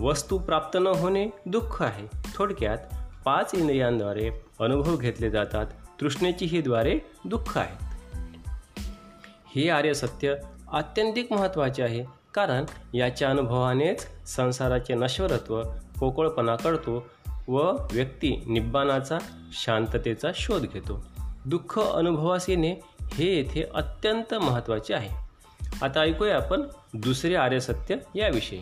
[0.00, 2.06] वस्तू प्राप्त न होणे दुःख आहे.
[2.34, 2.78] थोडक्यात
[3.24, 4.30] पाच इंद्रियांद्वारे
[4.60, 5.66] अनुभव घेतले जातात.
[6.00, 7.78] तृष्णेची ही द्वारे दुःख आहेत
[9.56, 10.34] हे आर्य सत्य
[10.72, 12.04] आत्यंतिक महत्त्वाचे आहे.
[12.34, 12.64] कारण
[12.94, 15.62] याच्या अनुभवानेच संसाराचे नश्वरत्व
[16.00, 17.06] पोकळपणा कळतो
[17.48, 17.58] व
[17.92, 19.18] व्यक्ती निब्बानाचा
[19.52, 21.04] शांततेचा शोध घेतो.
[21.44, 22.80] दुःख अनुभवास येणे
[23.14, 25.08] हे येथे अत्यंत महत्त्वाचे आहे.
[25.82, 26.62] आता ऐकूया आपण
[26.94, 28.60] दुसरे आर्यसत्य याविषयी.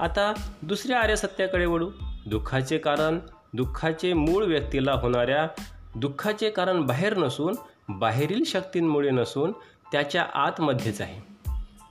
[0.00, 0.32] आता
[0.62, 1.90] दुसऱ्या आर्यसत्याकडे वळू.
[2.26, 3.18] दुःखाचे कारण
[3.54, 5.48] दुःखाचे मूळ व्यक्तीला होणाऱ्या
[5.94, 7.54] दुःखाचे कारण बाहेर नसून
[7.88, 9.52] बाहेरील शक्तींमुळे नसून
[9.92, 11.20] त्याच्या आतमध्येच आहे.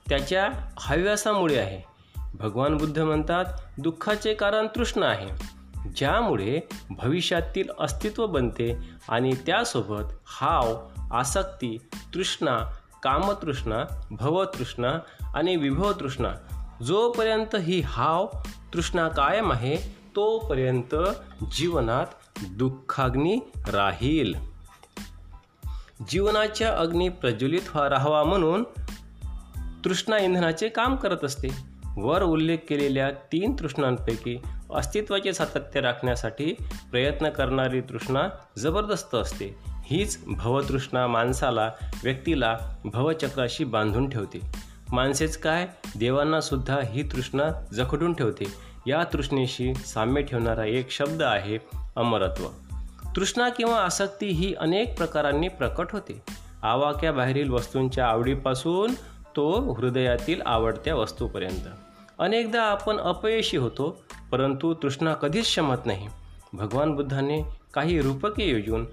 [0.09, 0.49] त्याच्या
[0.79, 1.81] हव्यासामुळे आहे.
[2.33, 3.45] भगवान बुद्ध म्हणतात
[3.77, 5.27] दुःखाचे कारण तृष्ण आहे.
[5.89, 10.81] ज्यामुळे भविष्यातील अस्तित्व बनते आणि त्यासोबत हाव
[11.11, 11.77] आसक्ती
[12.13, 12.57] तृष्णा
[13.03, 14.93] कामतृष्णा भवतृष्णा
[15.35, 16.29] आणि विभवतृष्णा
[16.81, 18.27] जोपर्यंत ही हाव
[18.73, 19.77] तृष्णा कायम आहे
[20.15, 20.95] तोपर्यंत
[21.51, 22.05] जीवनात
[22.51, 24.33] दुःखाग्नी राहील.
[26.09, 28.63] जीवनाच्या अग्नी प्रज्वलित राहावा म्हणून
[29.85, 31.73] तृष्णा इंधनाचे काम करत असते.
[31.97, 34.37] वर उल्लेख केलेल्या तीन तृष्णांपैकी
[34.75, 36.53] अस्तित्वाचे सातत्य राखण्यासाठी
[36.91, 38.21] प्रयत्न करणारी तृष्णा
[38.57, 39.55] जबरदस्त असते.
[39.67, 41.71] हीच भवतृष्णा माणसाला
[42.03, 44.72] व्यक्तीला भवचक्राशी बांधून ठेवते.
[44.91, 45.67] माणसेच काय?
[45.95, 48.43] देवांना सुद्धा ही तृष्णा जखडून ठेवते.
[48.87, 51.57] या तृष्णेशी साम्य ठेवणारा एक शब्द आहे
[51.95, 52.43] अमरत्व.
[53.15, 56.23] तृष्णा किंवा आसक्ती ही अनेक प्रकारांनी प्रकट होते.
[56.63, 58.93] आवाक्या बाहेरील वस्तूंच्या आवडीपासून
[59.35, 61.67] तो हृदयातील आवडत्या वस्तूपर्यंत.
[62.19, 66.07] अनेकदा आपण अपयशी होतो परंतु तृष्णा कधीच क्षमत नाही.
[66.53, 67.41] भगवान बुद्धाने
[67.73, 68.85] काही रूपके योजून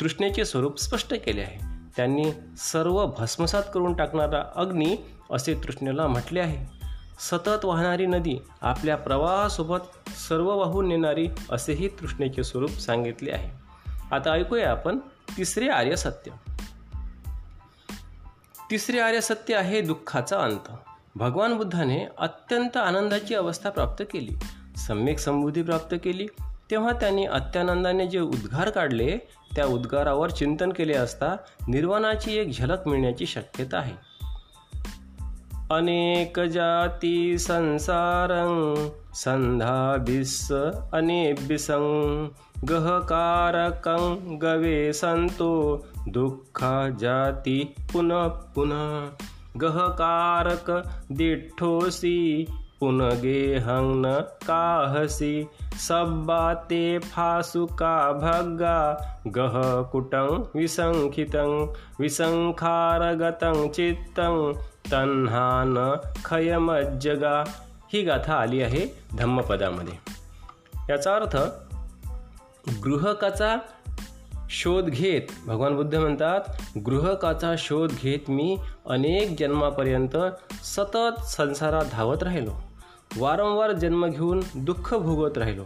[0.00, 1.73] तृष्णेचे स्वरूप स्पष्ट केले आहे.
[1.96, 2.24] त्यांनी
[2.58, 4.96] सर्व भस्मसात करून टाकणारा अग्नी
[5.30, 6.74] असे तृष्णेला म्हटले आहे.
[7.18, 13.50] सतत वाहणारी नदी आपल्या प्रवाहासोबत सर्व वाहून नेणारी असेही तृष्णेचे स्वरूप सांगितले आहे.
[14.16, 14.98] आता ऐकूया आपण
[15.36, 16.30] तिसरे आर्य सत्य.
[18.70, 20.72] तिसरे आर्य सत्य आहे दुःखाचा अंत.
[21.14, 24.34] भगवान बुद्धाने अत्यंत आनंदाची अवस्था प्राप्त केली.
[24.76, 26.26] सम्यक समृद्धी प्राप्त केली.
[26.70, 29.18] तेव्हा त्यांनी अत्यानंदाने जे उद्गार काढले
[29.56, 31.36] त्या उद्गारावर चिंतन केले असता
[31.68, 34.14] निर्वाणाची एक झलक मिळण्याची शक्यता आहे.
[35.70, 40.52] अनेक जाती संसारं संधाभिस
[40.92, 42.28] अनेबिसं
[42.70, 49.06] गहकारकं गवे संतो दुःखा जाती पुनः पुनः
[49.60, 50.70] गहकारक
[52.80, 55.48] पुनगे हंग न काहसी
[55.88, 58.78] सब्बाते फासुका भग्गा
[59.26, 64.52] गह कुटं विसंखितं विसंखारगतं चित्तं
[64.92, 67.44] तन्हा न खयमज्जगा।
[67.92, 68.86] ही गाथा आली आहे
[69.18, 69.94] धम्मपदामध्ये.
[70.90, 71.36] याचा अर्थ
[72.84, 73.56] गृहकाचा
[74.50, 75.22] शोध घेत.
[75.46, 76.40] भगवान बुद्ध म्हणतात
[76.84, 80.16] गृहकाचा शोध घेत मी अनेक जन्मापर्यंत
[80.64, 82.52] सतत संसारात धावत राहिलो.
[83.16, 85.64] वारंवार जन्म घेऊन दुःख भोगत राहिलो.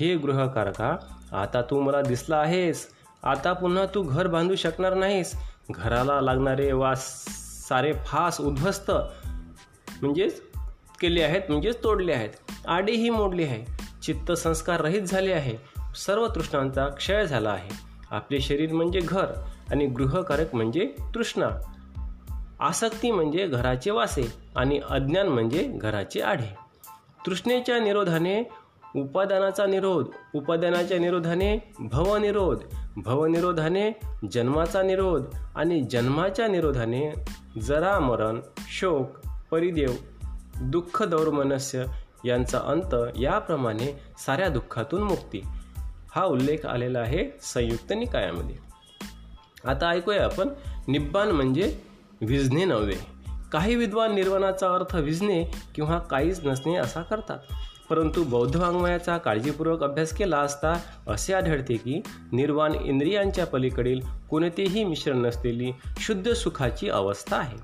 [0.00, 0.96] हे गृहकारका
[1.32, 2.88] आता तू मला दिसला आहेस.
[3.22, 5.34] आता पुन्हा तू घर बांधू शकणार नाहीस.
[5.70, 6.94] घराला लागणारे वा
[7.68, 8.90] सारे फास उद्ध्वस्त
[10.02, 10.42] म्हणजेच
[11.00, 12.30] केले आहेत म्हणजेच तोडले आहेत.
[12.68, 13.76] आडेही मोडली आहे.
[14.02, 15.56] चित्त संस्कार रहित झाले आहे.
[15.96, 17.85] सर्व तृष्णांचा क्षय झाला आहे.
[18.10, 19.26] आपले शरीर म्हणजे घर
[19.70, 21.48] आणि गृहकारक म्हणजे तृष्णा.
[22.60, 26.66] आसक्ती म्हणजे घराचे वासे आणि अज्ञान म्हणजे घराचे आढे.
[27.26, 28.42] तृष्णेच्या निरोधाने
[28.96, 32.62] उपादानाचा निरोध उपादानाच्या निरोधाने भवनिरोध
[32.96, 33.90] भवनिरोधाने
[34.32, 37.14] जन्माचा निरोध आणि जन्माच्या निरोधाने
[37.60, 39.06] जरा मरण शोक
[39.50, 39.90] परिदेव
[40.62, 41.84] दुःख दौर्मनस्य
[42.24, 45.42] यांचा अंत याप्रमाणे साऱ्या दुःखातून मुक्ती.
[46.16, 48.56] हा उल्लेख आलेला आहे संयुक्त निकायामध्ये.
[49.64, 50.48] आता ऐकूया आपण.
[50.88, 51.78] निब्बान म्हणजे
[52.20, 52.96] विझणे नव्हे.
[53.52, 55.44] काही विद्वान निर्वाणाचा अर्थ विजणे
[55.74, 57.38] किंवा काहीच नसणे असा करतात.
[57.90, 62.00] परंतु बौद्ध वाङ्मयाचा काळजीपूर्वक अभ्यास केला असता असे आढळते की
[62.32, 64.00] निर्वाण इंद्रियांच्या पलीकडील
[64.30, 67.56] कोणतेही मिश्रण नसलेली शुद्ध सुखाची अवस्था आहे.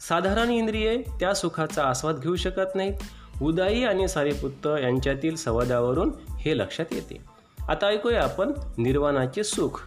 [0.00, 2.94] साधारण इंद्रिये त्या सुखाचा आस्वाद घेऊ शकत नाहीत.
[3.42, 7.37] उदाई आणि सारीपुत्त यांच्यातील संवादावरून हे लक्षात येते.
[7.68, 9.80] आता ऐकूया आपण निर्वाणाचे सुख.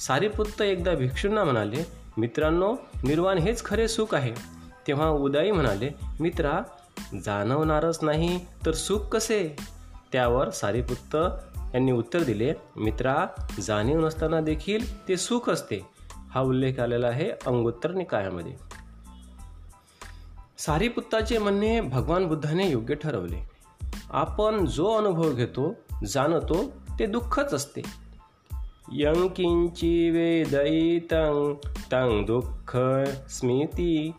[0.00, 1.86] सारीपुत्त एकदा भिक्षूंना म्हणाले
[2.18, 4.32] मित्रांनो निर्वाण हेच खरे सुख आहे.
[4.86, 6.60] तेव्हा उदाई म्हणाले मित्रा
[7.24, 9.56] जाणवणारच नाही तर सुख कसे?
[10.12, 11.16] त्यावर सारीपुत्त
[11.74, 13.26] यांनी उत्तर दिले मित्रा
[13.60, 15.86] जाणीव नसताना देखील ते सुख असते.
[16.30, 18.52] हा उल्लेख आलेला आहे अंगोत्तर निकायामध्ये
[20.58, 23.50] सारीपुत्ताचे म्हणणे भगवान बुद्धाने योग्य ठरवले.
[24.10, 25.74] आपण जो अनुभव घेतो
[26.06, 27.82] जाणतो ते दुःखच असते.
[28.92, 31.54] यंकिंची वेदयितं
[31.92, 32.78] तंग दुःख
[33.30, 34.12] स्मृती.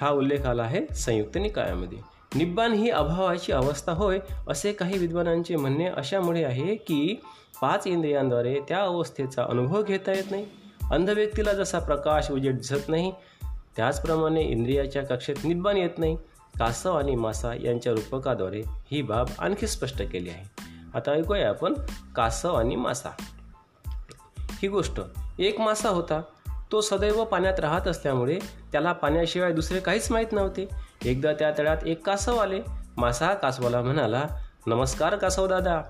[0.00, 1.98] हा उल्लेख आला आहे संयुक्त निकायामध्ये
[2.34, 7.20] निब्बान ही अभावाची अवस्था होय असे काही विद्वानांचे म्हणणे अशामुळे आहे की
[7.62, 10.46] पाच इंद्रियांद्वारे त्या अवस्थेचा अनुभव घेता येत नाही.
[10.90, 13.12] अंध व्यक्तीला जसा प्रकाश उजेड दिसत नाही
[13.76, 16.16] त्याचप्रमाणे इंद्रियाच्या कक्षेत निब्बान येत नाही.
[16.58, 20.73] कासव आणि मासा यांच्या रूपकाद्वारे ही बाब आणखी स्पष्ट केली आहे.
[20.94, 21.74] आता ऐकूया आपण
[22.16, 23.10] कासव आणि मासा.
[24.50, 25.00] ही गोष्ट
[25.38, 26.22] एक मासा होता.
[26.72, 28.38] तो सदैव पाण्यात राहत असल्यामुळे
[28.72, 30.68] त्याला पाण्याशिवाय दुसरे काहीच माहीत नव्हते.
[31.04, 32.60] एकदा त्या तळ्यात एक कासव आले.
[32.96, 34.24] मासा कासवाला म्हणाला
[34.66, 35.82] नमस्कार कासव दादा.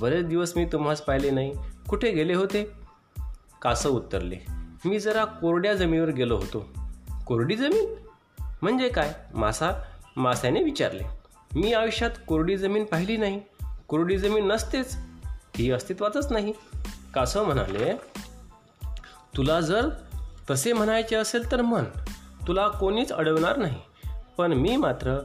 [0.00, 1.52] बरेच दिवस मी तुम्हास पाहिले नाही.
[1.88, 2.70] कुठे गेले होते?
[3.62, 4.36] कासव उत्तरले
[4.84, 6.68] मी जरा कोरड्या जमिनीवर गेलो होतो.
[7.26, 7.94] कोरडी जमीन?
[8.62, 9.14] म्हणजे काय?
[9.34, 9.70] मासा
[10.16, 11.04] मासाने विचारले
[11.56, 13.40] मी आयुष्यात कोरडी जमीन पाहिली नाही.
[13.90, 14.96] कोरडी जमीन नसतेच.
[15.58, 16.52] ती अस्तित्वातच नाही.
[17.14, 17.96] कासव म्हणाले
[19.36, 19.88] तुला जर
[20.50, 21.84] तसे म्हणायचे असेल तर म्हण.
[22.48, 23.80] तुला कोणीच अडवणार नाही.
[24.38, 25.18] पण मी मात्र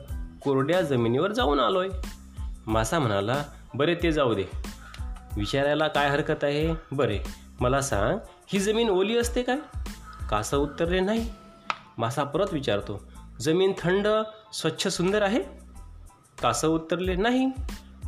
[0.44, 1.90] कोरड्या जमिनीवर जाऊन आलोय.
[2.68, 3.44] मासा म्हणाला
[3.74, 4.44] बरे ते जाऊ दे.
[5.38, 6.76] विचारायला काय हरकत आहे?
[6.92, 7.20] बरे
[7.60, 9.58] मला सांग ही जमीन ओली असते काय?
[10.30, 11.34] कासव उत्तरले नाही.
[11.98, 13.04] मासा परत विचारतो
[13.40, 14.08] जमीन थंड
[14.54, 15.44] स्वच्छ सुंदर आहे?
[16.42, 17.52] कासव उत्तरले नाही.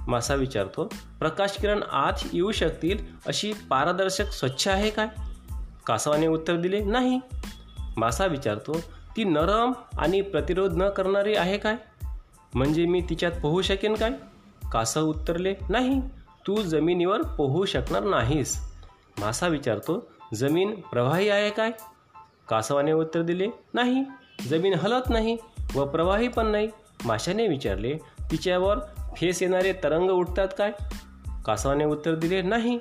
[0.08, 0.90] मासा विचारतो
[1.20, 2.98] प्रकाश किरण आत येऊ शकतील
[3.28, 5.08] अशी पारदर्शक स्वच्छ आहे काय?
[5.86, 7.20] कासवाने उत्तर दिले नाही.
[7.98, 8.80] मासा विचारतो
[9.18, 11.76] ती नरम आणि प्रतिरोध न करणारी आहे काय?
[12.54, 14.12] म्हणजे मी तिच्यात पोहू शकेन काय?
[14.72, 16.00] कासव उत्तरले नाही
[16.48, 18.58] तू जमिनीवर पोहू शकणार नाहीस.
[19.20, 21.72] मासा विचारतो जमीन प्रवाही आहे काय?
[22.50, 24.04] कासवाने उत्तर दिले नाही
[24.50, 25.38] जमीन हलत नाही
[25.76, 26.70] व प्रवाही पण नाही.
[27.06, 27.98] माशाने विचारले
[28.32, 28.78] तिच्यावर
[29.18, 30.72] फेस येणारे तरंग उठतात काय?
[31.46, 32.80] कासवाने उत्तर दिले नाही.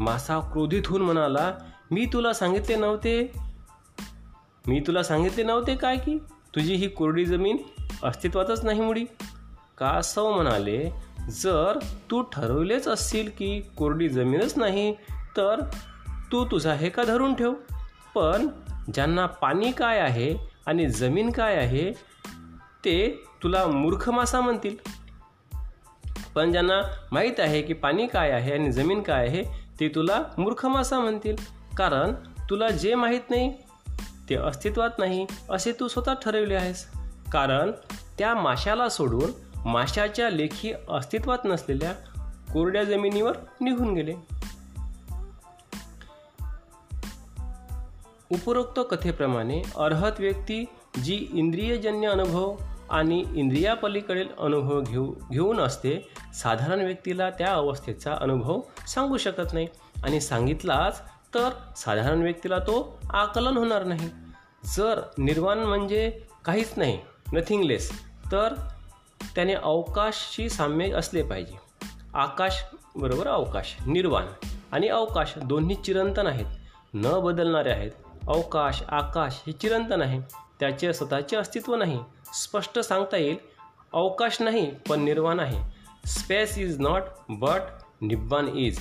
[0.00, 1.54] मासा क्रोधित होऊन म्हणाला
[1.90, 3.32] मी तुला सांगितले नव्हते.
[4.66, 6.18] मी तुला सांगितले नव्हते काय की?
[6.54, 7.56] तुझी ही कोरडी जमीन
[8.02, 9.04] अस्तित्वातच नाही मुडी.
[9.78, 10.92] कासव म्हणाले
[11.30, 11.78] जर
[12.10, 14.92] तू ठरवलेच असशील की कोरडी जमीनच नाही
[15.36, 15.60] तर
[16.32, 17.52] तू तुझा हे का धरून ठेव.
[18.14, 18.48] पण
[18.94, 20.34] ज्यांना पाणी काय आहे
[20.66, 21.92] आणि जमीन काय आहे
[22.84, 25.01] ते तुला मूर्ख मासा म्हणतील.
[26.34, 26.82] पण ज्यांना
[27.12, 29.44] माहीत आहे की पाणी काय आहे आणि जमीन काय आहे
[29.80, 31.36] ते तुला मूर्ख मासा म्हणतील.
[31.76, 32.14] कारण
[32.50, 33.54] तुला जे माहीत नाही
[34.30, 36.86] ते अस्तित्वात नाही असे तू स्वतः ठरवले आहेस.
[37.32, 37.70] कारण
[38.18, 39.30] त्या माशाला सोडून
[39.68, 41.92] माशाच्या लेखी अस्तित्वात नसलेल्या
[42.52, 44.14] कोरड्या जमिनीवर निघून गेले.
[48.32, 50.64] उपरोक्त कथेप्रमाणे अर्हत व्यक्ती
[51.04, 52.56] जी इंद्रियजन्य अनुभव
[52.92, 59.66] आणि इंद्रियापलीकडील अनुभव घेऊ घेऊन असते साधारण व्यक्तीला त्या अवस्थेचा अनुभव सांगू शकत नाही.
[60.04, 61.02] आणि सांगितलाच
[61.34, 64.08] तर साधारण व्यक्तीला तो आकलन होणार नाही.
[64.76, 66.98] जर निर्वाण म्हणजे काहीच नाही
[67.32, 67.90] नथिंगलेस
[68.32, 68.54] तर
[69.34, 71.56] त्याने अवकाशशी साम्य असले पाहिजे.
[72.14, 72.64] आकाश
[72.96, 74.26] बरोबर अवकाश निर्वाण
[74.72, 76.46] आणि अवकाश दोन्ही चिरंतन आहेत.
[76.94, 77.90] न बदलणारे आहेत.
[78.28, 80.20] अवकाश आकाश हे चिरंतन आहे.
[80.60, 82.00] त्याचे स्वतःचे अस्तित्व नाही.
[82.32, 83.36] स्पष्ट सांगता येईल
[83.92, 85.58] अवकाश नाही पण निर्वाण आहे.
[86.06, 87.60] Space is not but
[88.00, 88.78] निब्बान is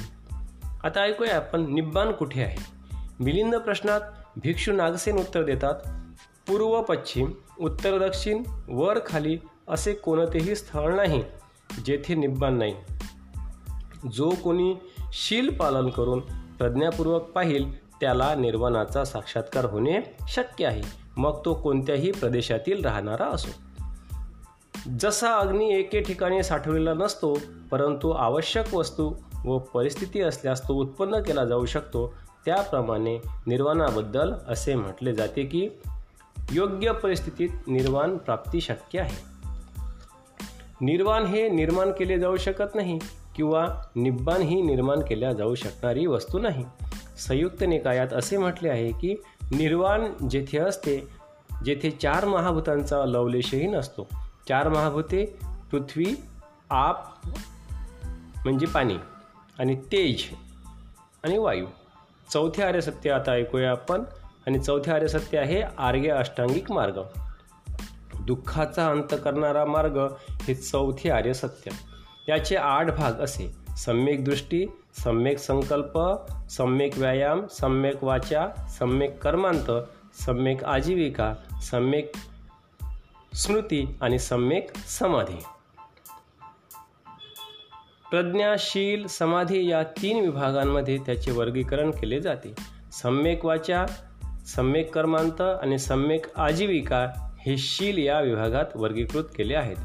[0.83, 2.57] आता ऐकूया आपण निब्बान कुठे आहे?
[3.19, 4.01] मिलिंद प्रश्नात
[4.37, 5.73] भिक्षू नागसेन उत्तर देतात
[6.47, 9.37] पूर्व पश्चिम उत्तर दक्षिण वर खाली
[9.67, 11.23] असे कोणतेही स्थळ नाही
[11.85, 12.75] जेथे निब्बान नाही.
[14.13, 14.75] जो कोणी
[15.13, 16.19] शील पालन करून
[16.57, 21.00] प्रज्ञापूर्वक पाहिल त्याला निर्वाणाचा साक्षात्कार होणे शक्य आहे.
[21.21, 23.49] मग तो कोणत्याही प्रदेशातील राहणारा असो.
[24.99, 27.37] जसा अग्नी एके ठिकाणी साठवलेला नसतो
[27.71, 29.13] परंतु आवश्यक वस्तू
[29.45, 32.13] व परिस्थिती असल्यास तो उत्पन्न केला जाऊ शकतो.
[32.45, 33.17] त्याप्रमाणे
[33.47, 35.69] निर्वाणाबद्दल असे म्हटले जाते की
[36.51, 39.31] योग्य परिस्थितीत निर्वाण प्राप्ती शक्य आहे.
[40.81, 42.99] निर्वाण हे निर्माण केले जाऊ शकत नाही
[43.35, 46.65] किंवा निब्बाण ही निर्माण केल्या जाऊ शकणारी वस्तू नाही.
[47.17, 49.15] संयुक्त निकायात असे म्हटले आहे की
[49.51, 51.07] निर्वाण जेथे असते
[51.65, 54.07] जेथे चार महाभूतांचा लवलेशही नसतो.
[54.47, 55.25] चार महाभूते
[55.71, 56.05] पृथ्वी
[56.69, 57.03] आप
[58.45, 58.97] म्हणजे पाणी
[59.59, 60.23] आणि तेज
[61.23, 61.65] आणि वायू.
[62.33, 64.03] चौथे आर्यसत्य आता ऐकूया आपण
[64.47, 66.99] आणि चौथे आर्यसत्य आहे आर्य अष्टांगिक मार्ग.
[68.19, 69.99] दुःखाचा अंत करणारा मार्ग
[70.29, 71.71] हे चौथे आर्यसत्य.
[72.29, 73.60] याचे आठ भाग असे.
[73.77, 74.65] सम्यक दृष्टी
[75.03, 78.47] सम्यक संकल्प सम्यक व्यायाम सम्यक वाचा
[78.79, 79.71] सम्यक कर्मांत
[80.25, 82.11] सम्यक आजीविका सम्यक
[83.35, 85.43] स्मृती आणि सम्यक समाधी.
[88.11, 92.53] प्रज्ञाशील समाधी या तीन विभागांमध्ये त्याचे वर्गीकरण केले जाते.
[92.91, 93.85] सम्यक वाचा
[94.47, 97.07] सम्यक कर्मांत आणि सम्यक आजीविका
[97.39, 99.77] हे शील या विभागात वर्गीकृत केले आहेत.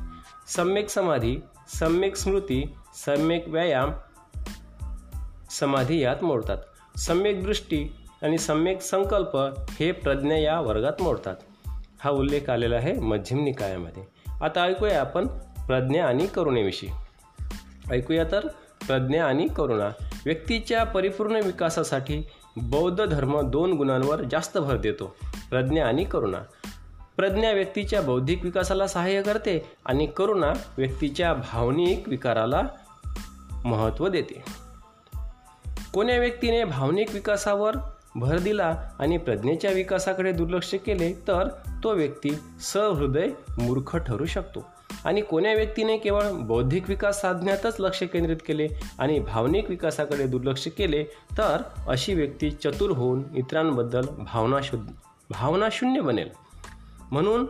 [0.49, 1.37] सम्यक समाधी
[1.69, 2.75] सम्यक स्मृती
[3.05, 3.93] सम्यक व्यायाम
[5.51, 6.59] समाधी यात मोडतात.
[6.99, 9.37] सम्यक दृष्टी आणि सम्यक संकल्प
[9.71, 11.37] हे प्रज्ञा या वर्गात मोडतात.
[12.01, 14.03] हा उल्लेख आलेला आहे मध्यम निकायामध्ये.
[14.41, 15.27] आता ऐकूया आपण
[15.67, 16.91] प्रज्ञा आणि करुणेविषयी.
[17.91, 18.47] ऐकूया तर
[18.87, 19.89] प्रज्ञा आणि करुणा
[20.27, 22.27] व्यक्तीच्या परिपूर्ण विकासासाठी
[22.57, 25.17] बौद्ध धर्म दोन गुणांवर जास्त भर देतो
[25.51, 26.39] प्रज्ञा आणि करुणा.
[27.17, 32.63] प्रज्ञा व्यक्तीच्या बौद्धिक विकासाला सहाय्य करते आणि करुणा व्यक्तीच्या भावनिक विकाराला
[33.67, 34.43] महत्त्व देते.
[35.95, 37.77] कोण्या व्यक्तीने भावनिक विकासावर
[38.17, 41.49] भर दिला आणि प्रज्ञेच्या विकासाकडे दुर्लक्ष केले तर
[41.85, 44.67] तो व्यक्ती सहृदय मूर्ख ठरू शकतो.
[45.05, 51.05] आणि कोण्या व्यक्तीने केवळ बौद्धिक विकास साधण्यातच लक्ष केंद्रित केले आणि भावनिक विकासाकडे दुर्लक्ष केले
[51.39, 54.57] तर अशी व्यक्ती चतुर होऊन इतरांबद्दल भावना
[55.31, 56.29] भावनाशून्य बनेल.
[57.11, 57.45] म्हणून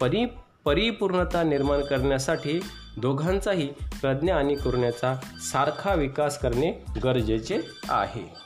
[0.00, 0.26] परि
[0.64, 2.60] परिपूर्णता निर्माण करण्यासाठी
[2.96, 3.66] दोघांचाही
[4.00, 5.14] प्रज्ञा आणि करुण्याचा
[5.52, 6.72] सारखा विकास करणे
[7.04, 8.41] गरजेचे आहे.